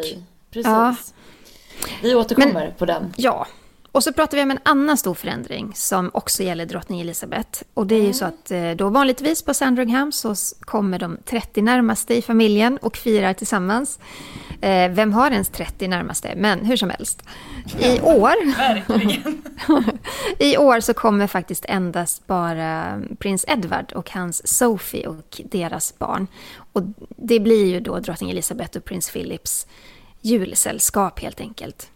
[0.51, 0.65] Precis.
[0.71, 0.95] Ja.
[2.01, 3.13] Vi återkommer Men, på den.
[3.17, 3.47] Ja.
[3.91, 7.63] Och så pratar vi om en annan stor förändring som också gäller drottning Elizabeth.
[7.73, 8.07] Och det är mm.
[8.07, 12.77] ju så att eh, då vanligtvis på Sandringham så kommer de 30 närmaste i familjen
[12.77, 13.99] och firar tillsammans.
[14.61, 16.33] Eh, vem har ens 30 närmaste?
[16.35, 17.23] Men hur som helst.
[17.79, 18.33] I år...
[20.39, 26.27] I år så kommer faktiskt endast bara prins Edward och hans Sophie och deras barn.
[26.73, 26.83] Och
[27.17, 29.67] det blir ju då drottning Elizabeth och prins Philips
[30.21, 31.90] julsällskap helt enkelt.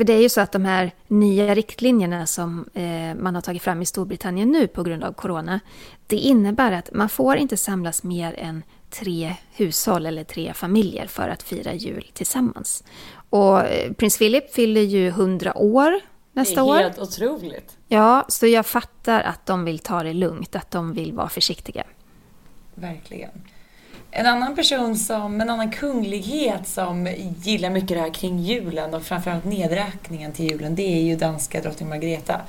[0.00, 3.62] För det är ju så att de här nya riktlinjerna som eh, man har tagit
[3.62, 5.60] fram i Storbritannien nu på grund av corona,
[6.06, 11.28] det innebär att man får inte samlas mer än tre hushåll eller tre familjer för
[11.28, 12.84] att fira jul tillsammans.
[13.30, 16.00] Och eh, prins Philip fyller ju 100 år
[16.32, 16.74] nästa år.
[16.74, 17.02] Det är helt år.
[17.02, 17.76] otroligt.
[17.88, 21.84] Ja, så jag fattar att de vill ta det lugnt, att de vill vara försiktiga.
[22.74, 23.30] Verkligen.
[24.12, 27.08] En annan person som, en annan kunglighet som
[27.42, 31.60] gillar mycket det här kring julen och framförallt nedräkningen till julen, det är ju danska
[31.60, 32.40] drottning Margareta.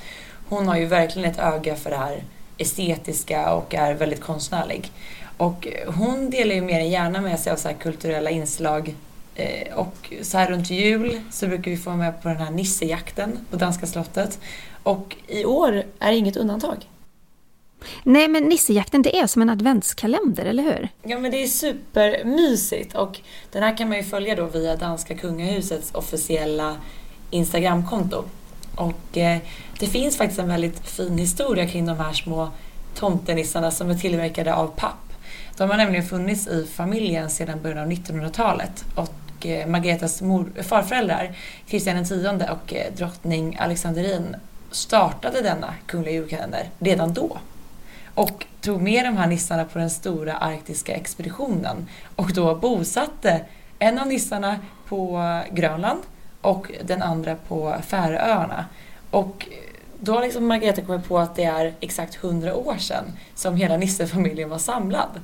[0.48, 2.22] Hon har ju verkligen ett öga för det här
[2.58, 4.90] estetiska och är väldigt konstnärlig.
[5.36, 8.94] Och hon delar ju mer än gärna med sig av så kulturella inslag.
[9.34, 12.50] Eh, och så här runt jul så brukar vi få vara med på den här
[12.50, 14.38] nissejakten på danska slottet.
[14.82, 16.86] Och i år är inget undantag.
[18.02, 20.88] Nej, men Nissejakten det är som en adventskalender, eller hur?
[21.02, 23.20] Ja, men det är supermysigt och
[23.52, 26.76] den här kan man ju följa då via danska kungahusets officiella
[27.30, 28.24] Instagramkonto.
[28.74, 29.38] Och eh,
[29.78, 32.50] det finns faktiskt en väldigt fin historia kring de här små
[32.94, 35.12] tomtenissarna som är tillverkade av papp.
[35.56, 41.36] De har nämligen funnits i familjen sedan början av 1900-talet och eh, Margaretas mor, farföräldrar,
[41.68, 42.10] Kristian X
[42.50, 44.36] och eh, drottning Alexanderin
[44.70, 47.38] startade denna kungliga julkalender redan då
[48.14, 53.40] och tog med de här nissarna på den stora arktiska expeditionen och då bosatte
[53.78, 56.00] en av nissarna på Grönland
[56.40, 58.66] och den andra på Färöarna.
[59.10, 59.48] Och
[60.00, 63.76] då har liksom Margareta kommit på att det är exakt hundra år sedan som hela
[63.76, 65.20] nissefamiljen var samlad.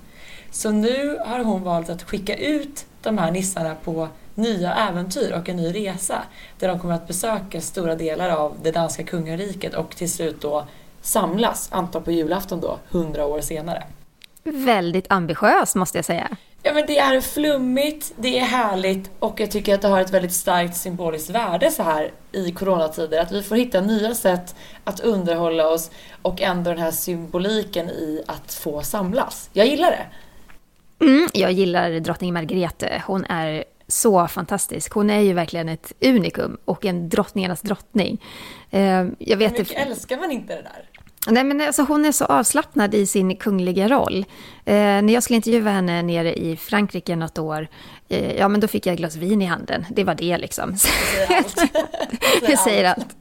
[0.51, 5.49] Så nu har hon valt att skicka ut de här nissarna på nya äventyr och
[5.49, 6.23] en ny resa
[6.59, 10.67] där de kommer att besöka stora delar av det danska kungariket och till slut då
[11.09, 13.85] samlas, antar på julafton då, hundra år senare.
[14.45, 16.29] Väldigt ambitiöst måste jag säga.
[16.63, 20.11] Ja men det är flummigt, det är härligt och jag tycker att det har ett
[20.11, 23.21] väldigt starkt symboliskt värde så här i coronatider.
[23.21, 25.91] Att vi får hitta nya sätt att underhålla oss
[26.23, 29.51] och ändå den här symboliken i att få samlas.
[29.53, 30.07] Jag gillar det.
[31.05, 33.03] Mm, jag gillar drottning Margrethe.
[33.07, 34.93] Hon är så fantastisk.
[34.93, 38.25] Hon är ju verkligen ett unikum och en drottningarnas drottning.
[38.71, 39.75] Eh, jag vet Hur mycket det...
[39.75, 40.98] älskar man inte det där?
[41.31, 44.25] Nej, men alltså, hon är så avslappnad i sin kungliga roll.
[44.65, 47.69] Eh, när jag skulle intervjua henne nere i Frankrike något år,
[48.09, 49.87] eh, ja men då fick jag ett glas vin i handen.
[49.91, 50.77] Det var det liksom.
[52.41, 53.17] Det säger allt.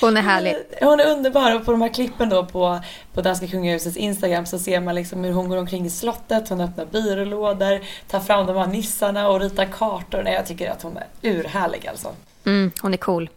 [0.00, 0.56] Hon är härlig.
[0.80, 2.80] Hon är underbar och på de här klippen då på,
[3.14, 6.60] på danska kungahusets Instagram så ser man liksom hur hon går omkring i slottet, hon
[6.60, 10.22] öppnar byrålådor, tar fram de här nissarna och ritar kartor.
[10.22, 12.08] Nej, jag tycker att hon är urhärlig alltså.
[12.44, 13.30] Mm, hon är cool.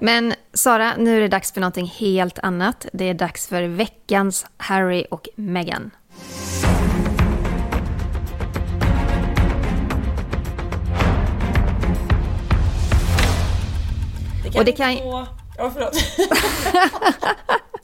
[0.00, 2.86] Men Sara, nu är det dags för någonting helt annat.
[2.92, 5.90] Det är dags för veckans Harry och Meghan.
[14.44, 14.96] Det kan och det kan...
[14.96, 15.26] Få...
[15.58, 15.94] Ja, förlåt.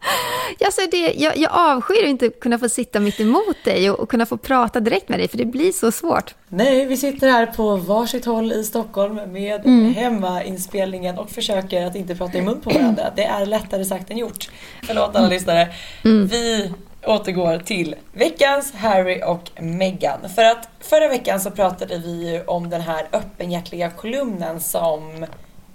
[0.65, 4.09] alltså det, jag, jag avskyr inte att kunna få sitta mitt emot dig och, och,
[4.09, 6.35] kunna få prata direkt med dig, för det blir så svårt.
[6.49, 9.95] Nej, vi sitter här på varsitt håll i Stockholm med mm.
[9.95, 13.13] hemmainspelningen och försöker att inte prata i mun på varandra.
[13.17, 14.51] Det är lättare sagt än gjort.
[14.83, 15.69] Förlåt alla lyssnare.
[16.05, 16.27] Mm.
[16.27, 16.73] Vi
[17.07, 20.29] återgår till veckans Harry och Meghan.
[20.35, 25.27] För att förra veckan så pratade vi ju om den här öppenhjärtliga kolumnen som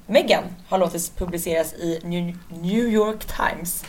[0.06, 2.00] Meghan har låtit publiceras i
[2.50, 3.84] New York Times.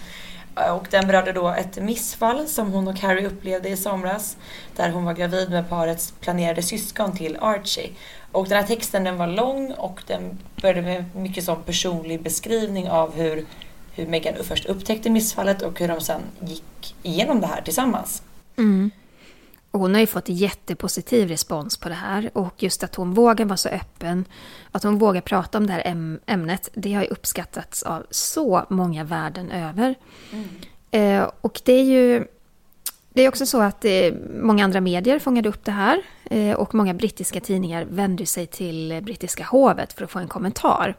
[0.72, 4.36] Och den berörde då ett missfall som hon och Harry upplevde i somras
[4.76, 7.90] där hon var gravid med parets planerade syskon till Archie.
[8.32, 12.90] Och den här texten den var lång och den började med mycket som personlig beskrivning
[12.90, 13.44] av hur,
[13.92, 18.22] hur Meghan först upptäckte missfallet och hur de sen gick igenom det här tillsammans.
[18.58, 18.90] Mm.
[19.78, 23.44] Och hon har ju fått jättepositiv respons på det här och just att hon vågar
[23.44, 24.24] vara så öppen,
[24.72, 25.82] att hon vågar prata om det här
[26.26, 29.94] ämnet, det har ju uppskattats av så många världen över.
[30.32, 30.48] Mm.
[30.90, 32.26] Eh, och det är ju
[33.12, 34.12] det är också så att eh,
[34.42, 39.00] många andra medier fångade upp det här eh, och många brittiska tidningar vände sig till
[39.02, 40.96] brittiska hovet för att få en kommentar.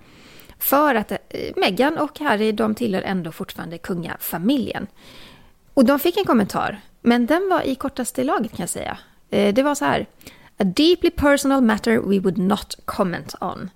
[0.59, 1.17] För att eh,
[1.55, 4.87] Meghan och Harry, de tillhör ändå fortfarande kungafamiljen.
[5.73, 8.97] Och de fick en kommentar men den var i kortaste laget kan jag säga.
[9.29, 10.05] Eh, det var så här.
[10.57, 13.69] A deeply personal matter we would not comment on.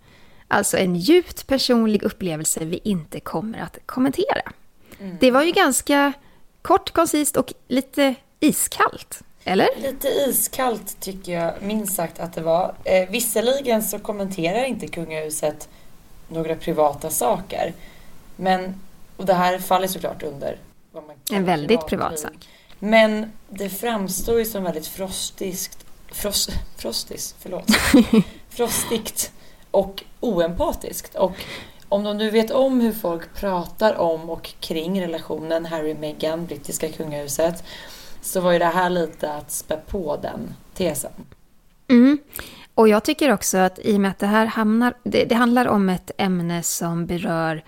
[0.47, 4.51] Alltså en djupt personlig upplevelse vi inte kommer att kommentera.
[4.99, 5.17] Mm.
[5.19, 6.13] Det var ju ganska
[6.61, 9.21] kort, koncist och lite iskallt.
[9.43, 9.67] Eller?
[9.81, 12.73] Lite iskallt tycker jag minst sagt att det var.
[12.83, 15.69] Eh, visserligen så kommenterar inte kungahuset
[16.27, 17.73] några privata saker.
[18.35, 18.81] Men,
[19.17, 20.57] och det här faller såklart under
[21.31, 22.47] en väldigt privat sak.
[22.85, 27.65] Men det framstår ju som väldigt frostiskt, frost, frostis, förlåt,
[28.49, 29.31] frostigt
[29.71, 31.15] och oempatiskt.
[31.15, 31.31] Och
[31.89, 37.63] om de nu vet om hur folk pratar om och kring relationen Harry-Meghan, brittiska kungahuset,
[38.21, 41.11] så var ju det här lite att spä på den tesen.
[41.89, 42.19] Mm.
[42.75, 45.67] Och jag tycker också att i och med att det här hamnar, det, det handlar
[45.67, 47.63] om ett ämne som berör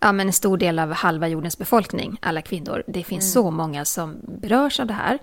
[0.00, 2.82] ja, men en stor del av halva jordens befolkning, alla kvinnor.
[2.86, 5.18] Det finns så många som berörs av det här.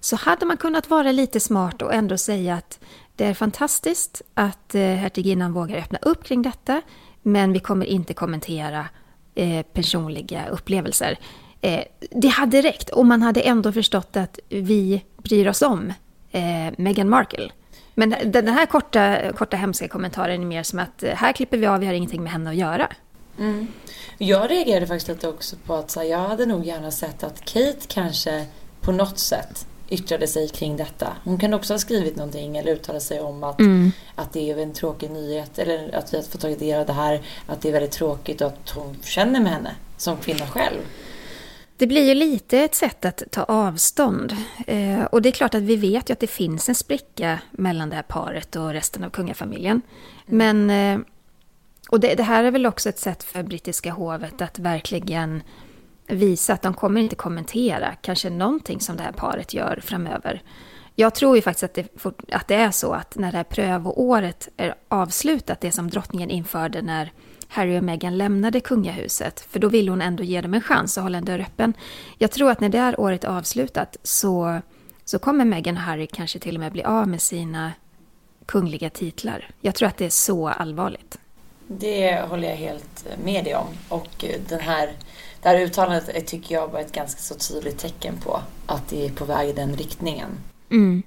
[0.00, 2.80] Så hade man kunnat vara lite smart och ändå säga att
[3.16, 6.82] det är fantastiskt att eh, hertiginnan vågar öppna upp kring detta,
[7.22, 8.86] men vi kommer inte kommentera
[9.34, 11.18] eh, personliga upplevelser.
[11.60, 15.92] Eh, det hade räckt och man hade ändå förstått att vi bryr oss om
[16.30, 17.50] eh, Meghan Markle.
[17.94, 21.58] Men den den här korta, korta hemska kommentaren är mer som att eh, här klipper
[21.58, 22.88] vi av, vi har ingenting med henne att göra.
[24.18, 27.86] Jag reagerade faktiskt lite också på att här, jag hade nog gärna sett att Kate
[27.88, 28.46] kanske
[28.80, 31.16] på något sätt yttrade sig kring detta.
[31.24, 33.60] Hon kan också ha skrivit någonting eller uttalat sig om att,
[34.14, 36.92] att det är en tråkig nyhet eller att vi har fått ta del av det
[36.92, 40.80] här, att det är väldigt tråkigt och att hon känner med henne som kvinna själv.
[41.76, 44.36] Det blir ju lite ett sätt att ta avstånd.
[44.66, 47.90] Eh, och det är klart att vi vet ju att det finns en spricka mellan
[47.90, 49.82] det här paret och resten av kungafamiljen.
[50.26, 50.98] Men, eh,
[51.90, 55.42] och det, det här är väl också ett sätt för brittiska hovet att verkligen
[56.06, 60.42] visa att de kommer inte kommentera kanske någonting som det här paret gör framöver.
[60.94, 63.44] Jag tror ju faktiskt att det, fort- att det är så att när det här
[63.44, 67.12] prövoåret är avslutat, det som drottningen införde när
[67.48, 71.04] Harry och Meghan lämnade kungahuset, för då ville hon ändå ge dem en chans att
[71.04, 71.74] hålla en dörr öppen.
[72.18, 74.60] Jag tror att när det här året är avslutat så,
[75.04, 77.72] så kommer Meghan och Harry kanske till och med bli av med sina
[78.46, 79.50] kungliga titlar.
[79.60, 81.18] Jag tror att det är så allvarligt.
[81.78, 83.66] Det håller jag helt med dig om.
[83.88, 84.92] Och eh, den här,
[85.42, 89.10] det här uttalandet tycker jag var ett ganska så tydligt tecken på att det är
[89.10, 90.28] på väg i den riktningen.
[90.70, 91.02] Mm.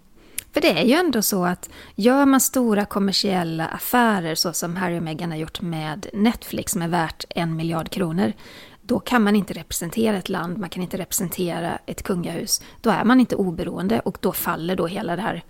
[0.54, 5.00] För det är ju ändå så att gör man stora kommersiella affärer så som Harry
[5.00, 8.34] och Meghan har gjort med Netflix som är värt en miljard kronor,
[8.82, 12.62] då kan man inte representera ett land, man kan inte representera ett kungahus.
[12.82, 15.44] Då är man inte oberoende och då faller då hela det här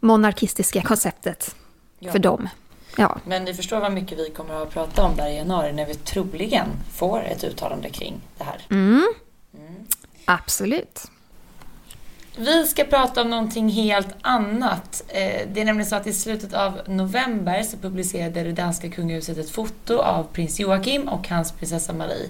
[0.00, 1.54] monarkistiska konceptet
[1.98, 2.12] Ja.
[2.12, 2.48] för dem.
[2.96, 5.86] Ja, Men ni förstår vad mycket vi kommer att prata om där i januari när
[5.86, 8.60] vi troligen får ett uttalande kring det här.
[10.24, 11.02] absolut.
[12.36, 15.04] Vi ska prata om någonting helt annat.
[15.08, 19.38] Eh, Det är nämligen så att i slutet av november så publicerade det danska kungahuset
[19.38, 22.28] ett foto av prins Joachim och hans prinsessa Marie.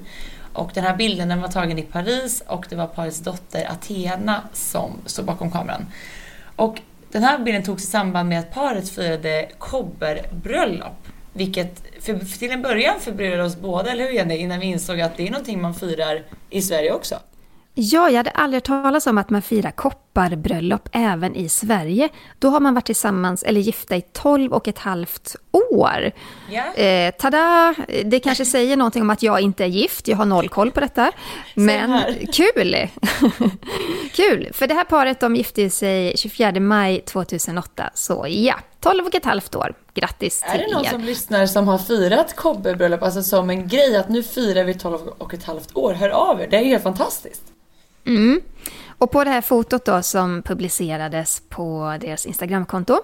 [0.53, 4.43] Och den här bilden den var tagen i Paris och det var parets dotter Athena
[4.53, 5.87] som stod bakom kameran.
[6.57, 6.81] Och
[7.15, 11.09] den här bilden togs i samband med att paret firade kobberbröllop.
[11.33, 14.37] Vilket för, för till en början förbryllade oss båda, eller hur Jenny?
[14.37, 17.15] Innan vi insåg att det är någonting man firar i Sverige också.
[17.75, 19.71] Ja, jag hade aldrig hört talas om att man firar
[20.15, 22.09] kopparbröllop även i Sverige.
[22.39, 26.11] Då har man varit tillsammans, eller gifta i 12 och ett halvt år.
[26.51, 26.75] Ja.
[26.75, 27.75] Eh, tada!
[28.05, 30.81] Det kanske säger någonting om att jag inte är gift, jag har noll koll på
[30.81, 31.13] detta.
[31.55, 32.77] Men kul!
[34.13, 34.49] kul!
[34.53, 39.25] För det här paret de gifte sig 24 maj 2008, så ja, 12 och ett
[39.25, 39.75] halvt år.
[39.95, 40.91] Grattis Är till det någon er!
[40.91, 44.99] som lyssnar som har firat kobberbröllop, alltså som en grej att nu firar vi 12
[45.19, 45.95] och ett halvt år?
[45.95, 47.43] Hör av er, det är ju helt fantastiskt.
[48.07, 48.41] Mm.
[48.99, 53.01] Och på det här fotot då som publicerades på deras Instagramkonto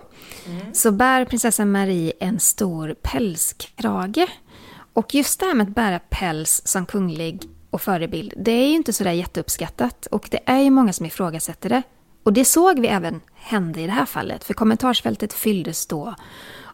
[0.72, 4.26] så bär prinsessan Marie en stor pälskrage.
[4.92, 8.74] Och just det här med att bära päls som kunglig och förebild, det är ju
[8.74, 11.82] inte sådär jätteuppskattat och det är ju många som ifrågasätter det.
[12.22, 16.14] Och det såg vi även hända i det här fallet, för kommentarsfältet fylldes då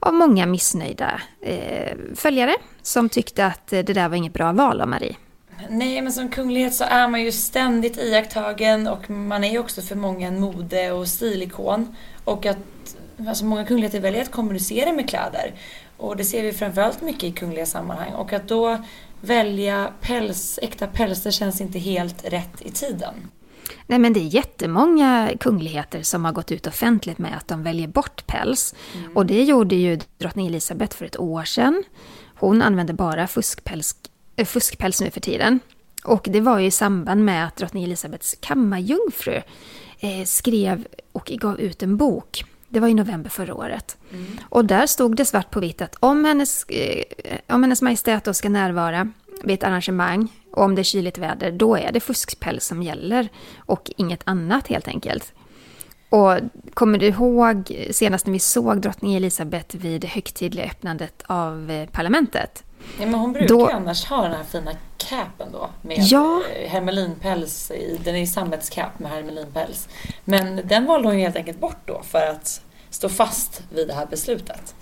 [0.00, 4.80] av många missnöjda eh, följare som tyckte att eh, det där var inget bra val
[4.80, 5.16] av Marie.
[5.70, 9.82] Nej, men som kunglighet så är man ju ständigt iakttagen och man är ju också
[9.82, 11.96] för många en mode och stilikon.
[12.24, 12.58] Och att
[13.28, 15.54] alltså många kungligheter väljer att kommunicera med kläder.
[15.96, 18.12] Och det ser vi framförallt mycket i kungliga sammanhang.
[18.12, 18.78] Och att då
[19.20, 23.14] välja päls, äkta pälsar känns inte helt rätt i tiden.
[23.86, 27.88] Nej men det är jättemånga kungligheter som har gått ut offentligt med att de väljer
[27.88, 28.74] bort päls.
[29.14, 31.84] Och det gjorde ju drottning Elizabeth för ett år sedan.
[32.38, 33.96] Hon använde bara fuskpäls,
[34.44, 35.60] fuskpäls nu för tiden.
[36.04, 39.42] Och det var ju i samband med att drottning Elisabeths kammarjungfru
[40.00, 42.44] eh, skrev och gav ut en bok.
[42.68, 43.96] Det var i november förra året.
[44.42, 47.04] Och där stod det svart på vitt att om hennes, eh,
[47.48, 49.12] om hennes majestät då ska närvara
[49.44, 53.28] vid ett arrangemang och om det är kyligt väder, då är det fuskpäls som gäller
[53.58, 55.32] och inget annat helt enkelt.
[56.10, 56.38] Och
[56.74, 61.88] kommer du ihåg senast när vi såg drottning Elisabeth vid det högtidliga öppnandet av eh,
[61.88, 62.64] parlamentet?
[63.00, 66.42] Ja, men hon brukar Då- annars ha den här fina capen då med Ja.
[66.56, 67.70] eh, hermelinpäls.
[67.70, 69.88] i- Den är ju sammetscap med hermelinpäls.
[70.24, 73.94] Men den valde hon ju helt enkelt bort då för att stå fast vid det
[73.94, 74.74] här beslutet.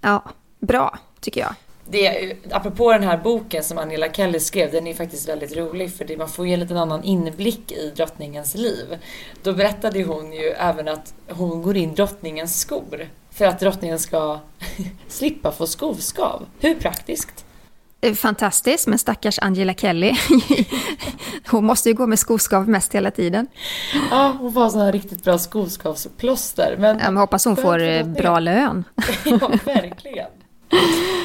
[0.00, 0.22] Ja,
[0.60, 1.54] bra tycker jag.
[1.90, 6.04] Det, apropå den här boken som Angela Kelly skrev, den är faktiskt väldigt rolig för
[6.04, 8.98] det, man får ju en liten annan inblick i drottningens liv.
[9.42, 14.40] Då berättade hon ju även att hon går in drottningens skor för att drottningen ska
[15.08, 16.46] slippa få skoskav.
[16.60, 17.44] Hur praktiskt?
[18.00, 20.12] Eh, fantastiskt, men stackars Angela Kelly.
[21.50, 23.46] hon måste ju gå med skoskav mest hela tiden.
[24.10, 26.76] Ja, hon får sådana riktigt bra skoskavsplåster.
[26.78, 28.84] Men, ja, men hoppas hon får eh, bra lön.
[29.24, 30.30] ja, verkligen.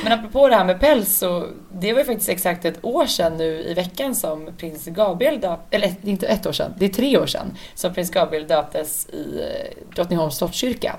[0.03, 3.37] Men apropå det här med päls så det var ju faktiskt exakt ett år sedan
[3.37, 7.17] nu i veckan som prins Gabriel döptes, eller inte ett år sedan, det är tre
[7.17, 10.95] år sedan som prins Gabriel döptes i eh, Drottningholms slottskyrka.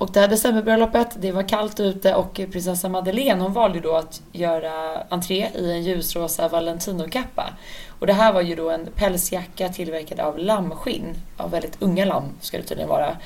[0.00, 4.22] Och det här decemberbröllopet, det var kallt ute och prinsessa Madeleine hon valde då att
[4.32, 7.50] göra entré i en ljusrosa Valentinokappa.
[7.98, 12.24] Och det här var ju då en pälsjacka tillverkad av lammskinn, av väldigt unga lamm
[12.40, 13.16] ska det tydligen vara.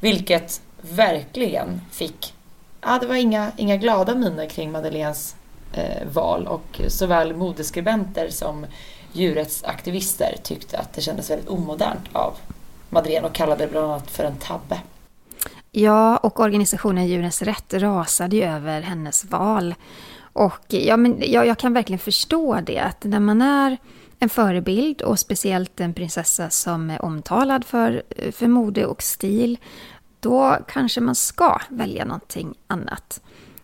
[0.00, 2.34] Vilket verkligen fick
[2.80, 5.34] ja, det var inga, inga glada miner kring Madeleines
[5.72, 8.66] eh, val och såväl modeskribenter som
[9.12, 12.34] djurrättsaktivister tyckte att det kändes väldigt omodernt av
[12.90, 14.80] Madeleine och kallade det bland annat för en tabbe.
[15.72, 19.74] Ja, och organisationen Djurens Rätt rasade ju över hennes val.
[20.32, 23.76] Och ja, men jag, jag kan verkligen förstå det, att när man är
[24.18, 28.02] en förebild och speciellt en prinsessa som är omtalad för,
[28.32, 29.58] för mode och stil
[30.20, 33.20] då kanske man ska välja någonting annat.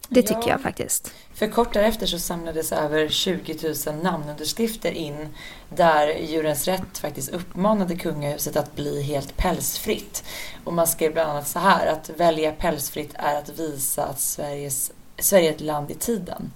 [0.09, 1.15] Det tycker ja, jag faktiskt.
[1.35, 5.29] För kort därefter så samlades över 20 000 namnunderskrifter in
[5.69, 10.25] där Djurens Rätt faktiskt uppmanade kungahuset att bli helt pälsfritt.
[10.65, 14.93] Och man skrev bland annat så här att välja pälsfritt är att visa att Sveriges,
[15.19, 16.53] Sverige är ett land i tiden.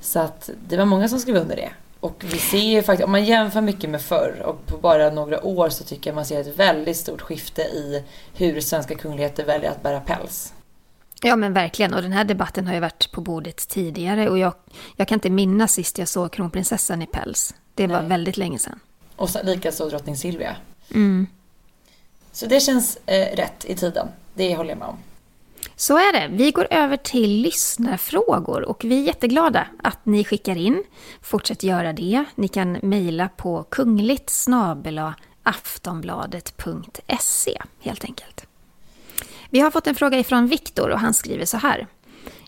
[0.00, 1.70] Så att det var många som skrev under det.
[2.04, 5.44] Och vi ser ju faktiskt, om man jämför mycket med förr och på bara några
[5.44, 9.70] år så tycker jag man ser ett väldigt stort skifte i hur svenska kungligheter väljer
[9.70, 10.52] att bära päls.
[11.22, 14.54] Ja men verkligen, och den här debatten har ju varit på bordet tidigare och jag,
[14.96, 17.54] jag kan inte minnas sist jag såg kronprinsessan i päls.
[17.74, 18.08] Det var Nej.
[18.08, 18.80] väldigt länge sedan.
[19.16, 20.56] Och likaså drottning Silvia.
[20.90, 21.26] Mm.
[22.32, 24.98] Så det känns eh, rätt i tiden, det håller jag med om.
[25.76, 26.28] Så är det.
[26.30, 30.84] Vi går över till lyssnarfrågor och vi är jätteglada att ni skickar in.
[31.22, 32.24] Fortsätt göra det.
[32.34, 34.46] Ni kan mejla på kungligt
[35.42, 38.46] aftonbladet.se helt enkelt.
[39.50, 41.86] Vi har fått en fråga ifrån Viktor och han skriver så här.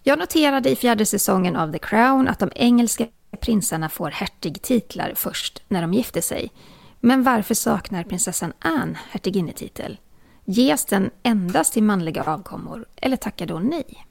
[0.03, 3.07] Jag noterade i fjärde säsongen av The Crown att de engelska
[3.41, 6.51] prinsarna får hertigtitlar först när de gifter sig.
[7.01, 9.99] Men varför saknar prinsessan Anne hertiginnetitel?
[10.49, 14.07] Ges den endast till manliga avkommor eller tackar då nej?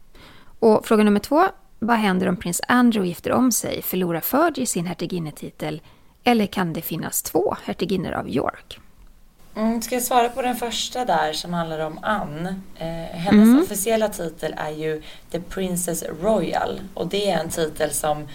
[0.59, 1.43] Och fråga nummer två.
[1.79, 3.81] Vad händer om prins Andrew gifter om sig?
[3.81, 5.81] Förlorar Fergie sin hertiginnetitel?
[6.23, 8.79] Eller kan det finnas två hertiginnor av York?
[9.55, 12.55] Mm, ska jag svara på den första där som handlar om Anne?
[12.79, 13.63] Eh, hennes mm.
[13.63, 18.27] officiella titel är ju The Princess Royal och det är en titel som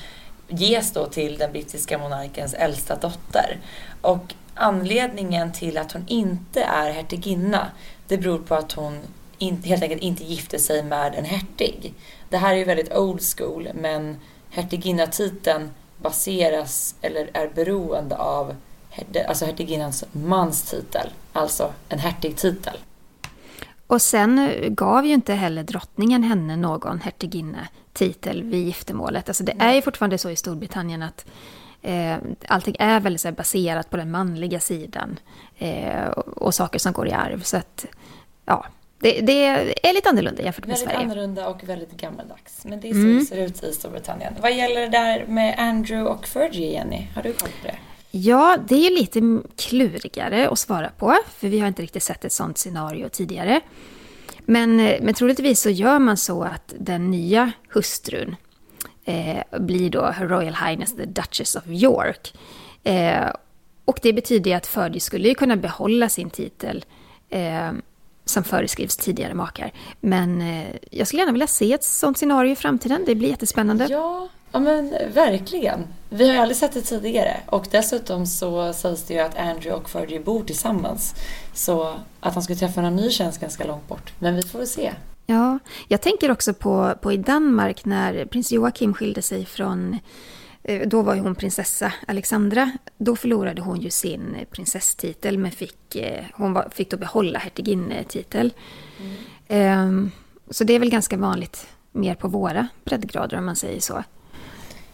[0.48, 3.58] ges då till den brittiska monarkens äldsta dotter.
[4.00, 7.66] Och anledningen till att hon inte är hertiginna,
[8.10, 8.98] det beror på att hon
[9.38, 11.94] in, helt enkelt inte gifte sig med en hertig.
[12.28, 14.16] Det här är ju väldigt old school, men
[14.50, 18.54] hertiginnatiteln baseras eller är beroende av
[19.28, 22.76] alltså hertiginnans mans titel, alltså en hertigtitel.
[23.86, 29.28] Och sen gav ju inte heller drottningen henne någon hertiginnetitel vid giftermålet.
[29.28, 31.24] Alltså det är ju fortfarande så i Storbritannien att
[31.82, 32.16] Eh,
[32.48, 35.18] allting är väldigt så baserat på den manliga sidan
[35.58, 37.42] eh, och, och, saker som går i arv.
[37.42, 37.86] Så att,
[38.44, 38.66] ja,
[39.00, 39.44] det, det
[39.82, 40.98] är lite annorlunda jämfört med väldigt Sverige.
[40.98, 42.64] Väldigt annorlunda och väldigt gammaldags.
[42.64, 43.18] Men det är så mm.
[43.18, 44.34] det ser ut i Storbritannien.
[44.40, 47.06] Vad gäller det där med Andrew och Fergie, Jenny?
[47.14, 47.76] Har du koll på det?
[48.10, 49.20] Ja, det är ju lite
[49.56, 53.60] klurigare att svara på, för vi har inte riktigt sett ett sånt scenario tidigare.
[54.40, 58.36] Men, eh, men troligtvis så gör man så att den nya hustrun
[59.04, 62.34] eh, blir då Her Royal Highness the Duchess of York.
[62.84, 63.30] Eh,
[63.84, 66.84] och det betyder att Fergie skulle ju kunna behålla sin titel
[67.28, 67.70] eh,
[68.30, 69.72] som föreskrivs tidigare makar.
[70.00, 73.02] Men eh, jag skulle gärna vilja se ett sånt scenario i framtiden.
[73.06, 73.86] Det blir jättespännande.
[73.90, 75.86] Ja, ja men verkligen.
[76.08, 77.36] Vi har ju aldrig sett det tidigare.
[77.46, 81.14] Och dessutom så sägs det ju att Andrew och Fergie bor tillsammans.
[81.54, 84.12] Så att han skulle träffa någon ny känns ganska långt bort.
[84.18, 84.92] Men vi får väl se.
[85.26, 85.58] Ja,
[85.88, 89.98] jag tänker också på, på i Danmark när prins Joakim skilde sig från
[90.86, 92.70] då var ju hon prinsessa Alexandra.
[92.98, 98.52] Då förlorade hon ju sin prinsesstitel men fick, eh, hon var, fick då behålla hertiginnetitel.
[99.48, 100.10] Mm.
[100.50, 104.04] Så det är väl ganska vanligt mer på våra breddgrader om man säger så.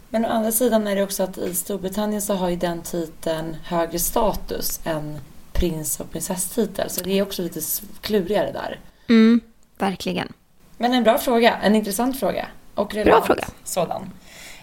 [0.09, 3.57] Men å andra sidan är det också att i Storbritannien så har ju den titeln
[3.65, 5.19] högre status än
[5.53, 6.91] prins och prinsesstitel.
[6.91, 7.61] Så det är också lite
[8.01, 8.81] klurigare där.
[9.09, 9.41] Mm.
[9.79, 10.33] Verkligen.
[10.77, 12.49] Men en bra fråga, en intressant fråga.
[12.75, 13.49] Och relevant bra fråga.
[13.65, 14.11] sådan.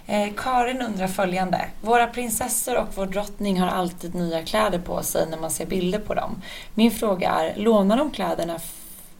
[0.06, 1.66] Eh, Karin undrar följande.
[1.82, 6.00] Våra prinsessor och vår drottning har alltid nya kläder på sig när man ser bilder
[6.00, 6.42] på dem.
[6.74, 8.60] Min fråga är, lånar de kläderna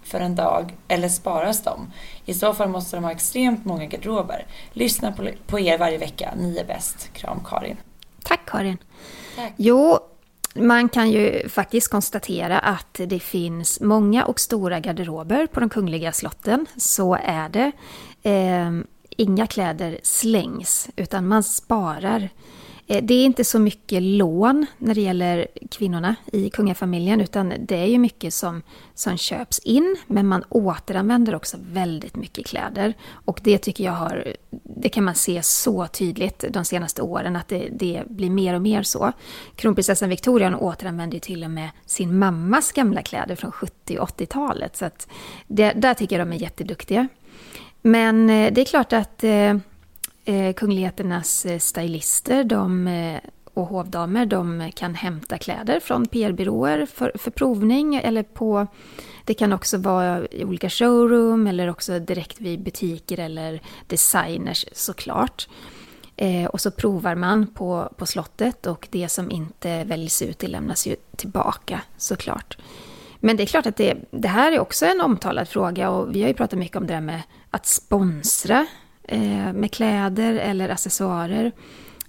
[0.04, 1.92] för en dag eller sparas de?
[2.26, 4.46] I så fall måste de ha extremt många garderober.
[4.74, 6.34] Lyssna på, på er varje vecka.
[6.38, 7.10] Ni är bäst.
[7.14, 7.78] Kram Karin.
[8.24, 8.78] Tack Karin.
[9.36, 9.54] Tack.
[9.56, 10.00] Jo,
[10.56, 16.12] man kan ju faktiskt konstatera att det finns många och stora garderober på de kungliga
[16.12, 16.66] slotten.
[16.78, 17.72] Så är det.
[19.18, 22.30] Inga kläder slängs, utan man sparar.
[22.88, 27.76] Eh, det är inte så mycket lån när det gäller kvinnorna i kungafamiljen, utan det
[27.76, 28.62] är ju mycket som,
[28.94, 32.94] som köps in, men man återanvänder också väldigt mycket kläder.
[33.26, 37.48] Och det tycker jag har, det kan man se så tydligt de senaste åren, att
[37.48, 39.12] det, det blir mer och mer så.
[39.56, 44.76] Kronprinsessan Victoria återanvänder ju till och med sin mammas gamla kläder från 70 och 80-talet,
[44.76, 45.08] så att
[45.48, 47.08] det, där tycker jag de är jätteduktiga.
[47.86, 49.56] Men eh, det är klart att eh,
[50.26, 53.20] eh, kungligheternas stylister de,
[53.54, 58.68] och hovdamer de kan hämta kläder från PR-byråer för, för provning eller på
[59.26, 65.48] det kan också vara i olika showroom eller också direkt vid butiker eller designers såklart.
[66.16, 70.48] Eh, och så provar man på, på slottet och det som inte väljs ut det
[70.48, 72.58] lämnas ju tillbaka såklart.
[73.20, 76.22] Men det är klart att det, det här är också en omtalad fråga och vi
[76.22, 77.22] har ju pratat mycket om det där med
[77.54, 78.68] att sponsra
[79.04, 81.52] eh, med kläder eller accessoarer.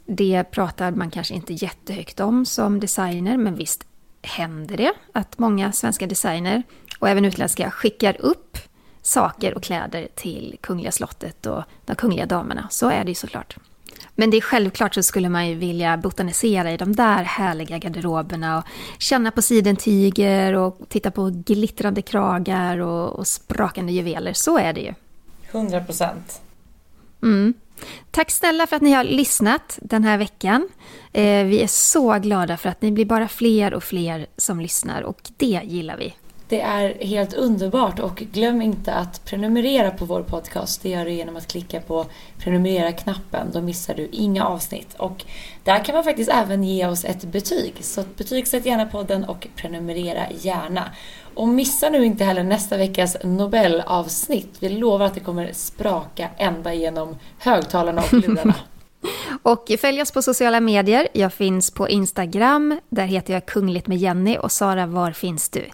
[0.07, 3.87] Det pratar man kanske inte jättehögt om som designer, men visst
[4.23, 6.63] händer det att många svenska designer
[6.99, 8.59] och även utländska skickar upp
[9.03, 12.69] saker och kläder till Kungliga slottet och de kungliga damerna.
[12.71, 13.57] Så är det ju såklart.
[14.15, 18.59] Men det är självklart så skulle man ju vilja botanisera i de där härliga garderoberna
[18.59, 18.65] och
[18.99, 24.33] känna på sidentyger och titta på glittrande kragar och, och sprakande juveler.
[24.33, 24.95] Så är det ju.
[25.55, 26.41] 100 procent.
[27.23, 27.55] Mm.
[28.11, 30.69] Tack snälla för att ni har lyssnat den här veckan.
[31.13, 35.03] Eh, vi är så glada för att ni blir bara fler och fler som lyssnar
[35.03, 36.15] och det gillar vi.
[36.49, 40.83] Det är helt underbart och glöm inte att prenumerera på vår podcast.
[40.83, 42.07] Det gör du genom att klicka på
[42.39, 43.51] prenumerera-knappen.
[43.53, 44.95] Då missar du inga avsnitt.
[44.97, 45.25] Och
[45.65, 47.75] där kan man faktiskt även ge oss ett betyg.
[47.81, 50.91] Så betygsätt gärna podden och prenumerera gärna.
[51.35, 54.57] Och missa nu inte heller nästa veckas Nobelavsnitt.
[54.61, 58.55] Vi lovar att det kommer spraka ända genom högtalarna och lurarna.
[59.43, 61.09] och följ oss på sociala medier.
[61.13, 62.81] Jag finns på Instagram.
[62.89, 64.37] Där heter jag Kungligt med Jenny.
[64.39, 65.65] Och Sara, var finns du?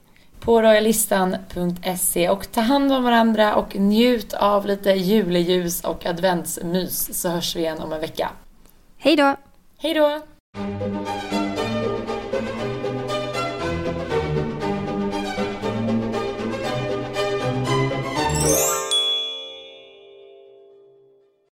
[0.41, 7.29] på royalistan.se och ta hand om varandra och njut av lite juleljus och adventsmys så
[7.29, 8.31] hörs vi igen om en vecka.
[8.99, 9.37] Hej då!
[9.79, 10.21] Hej då!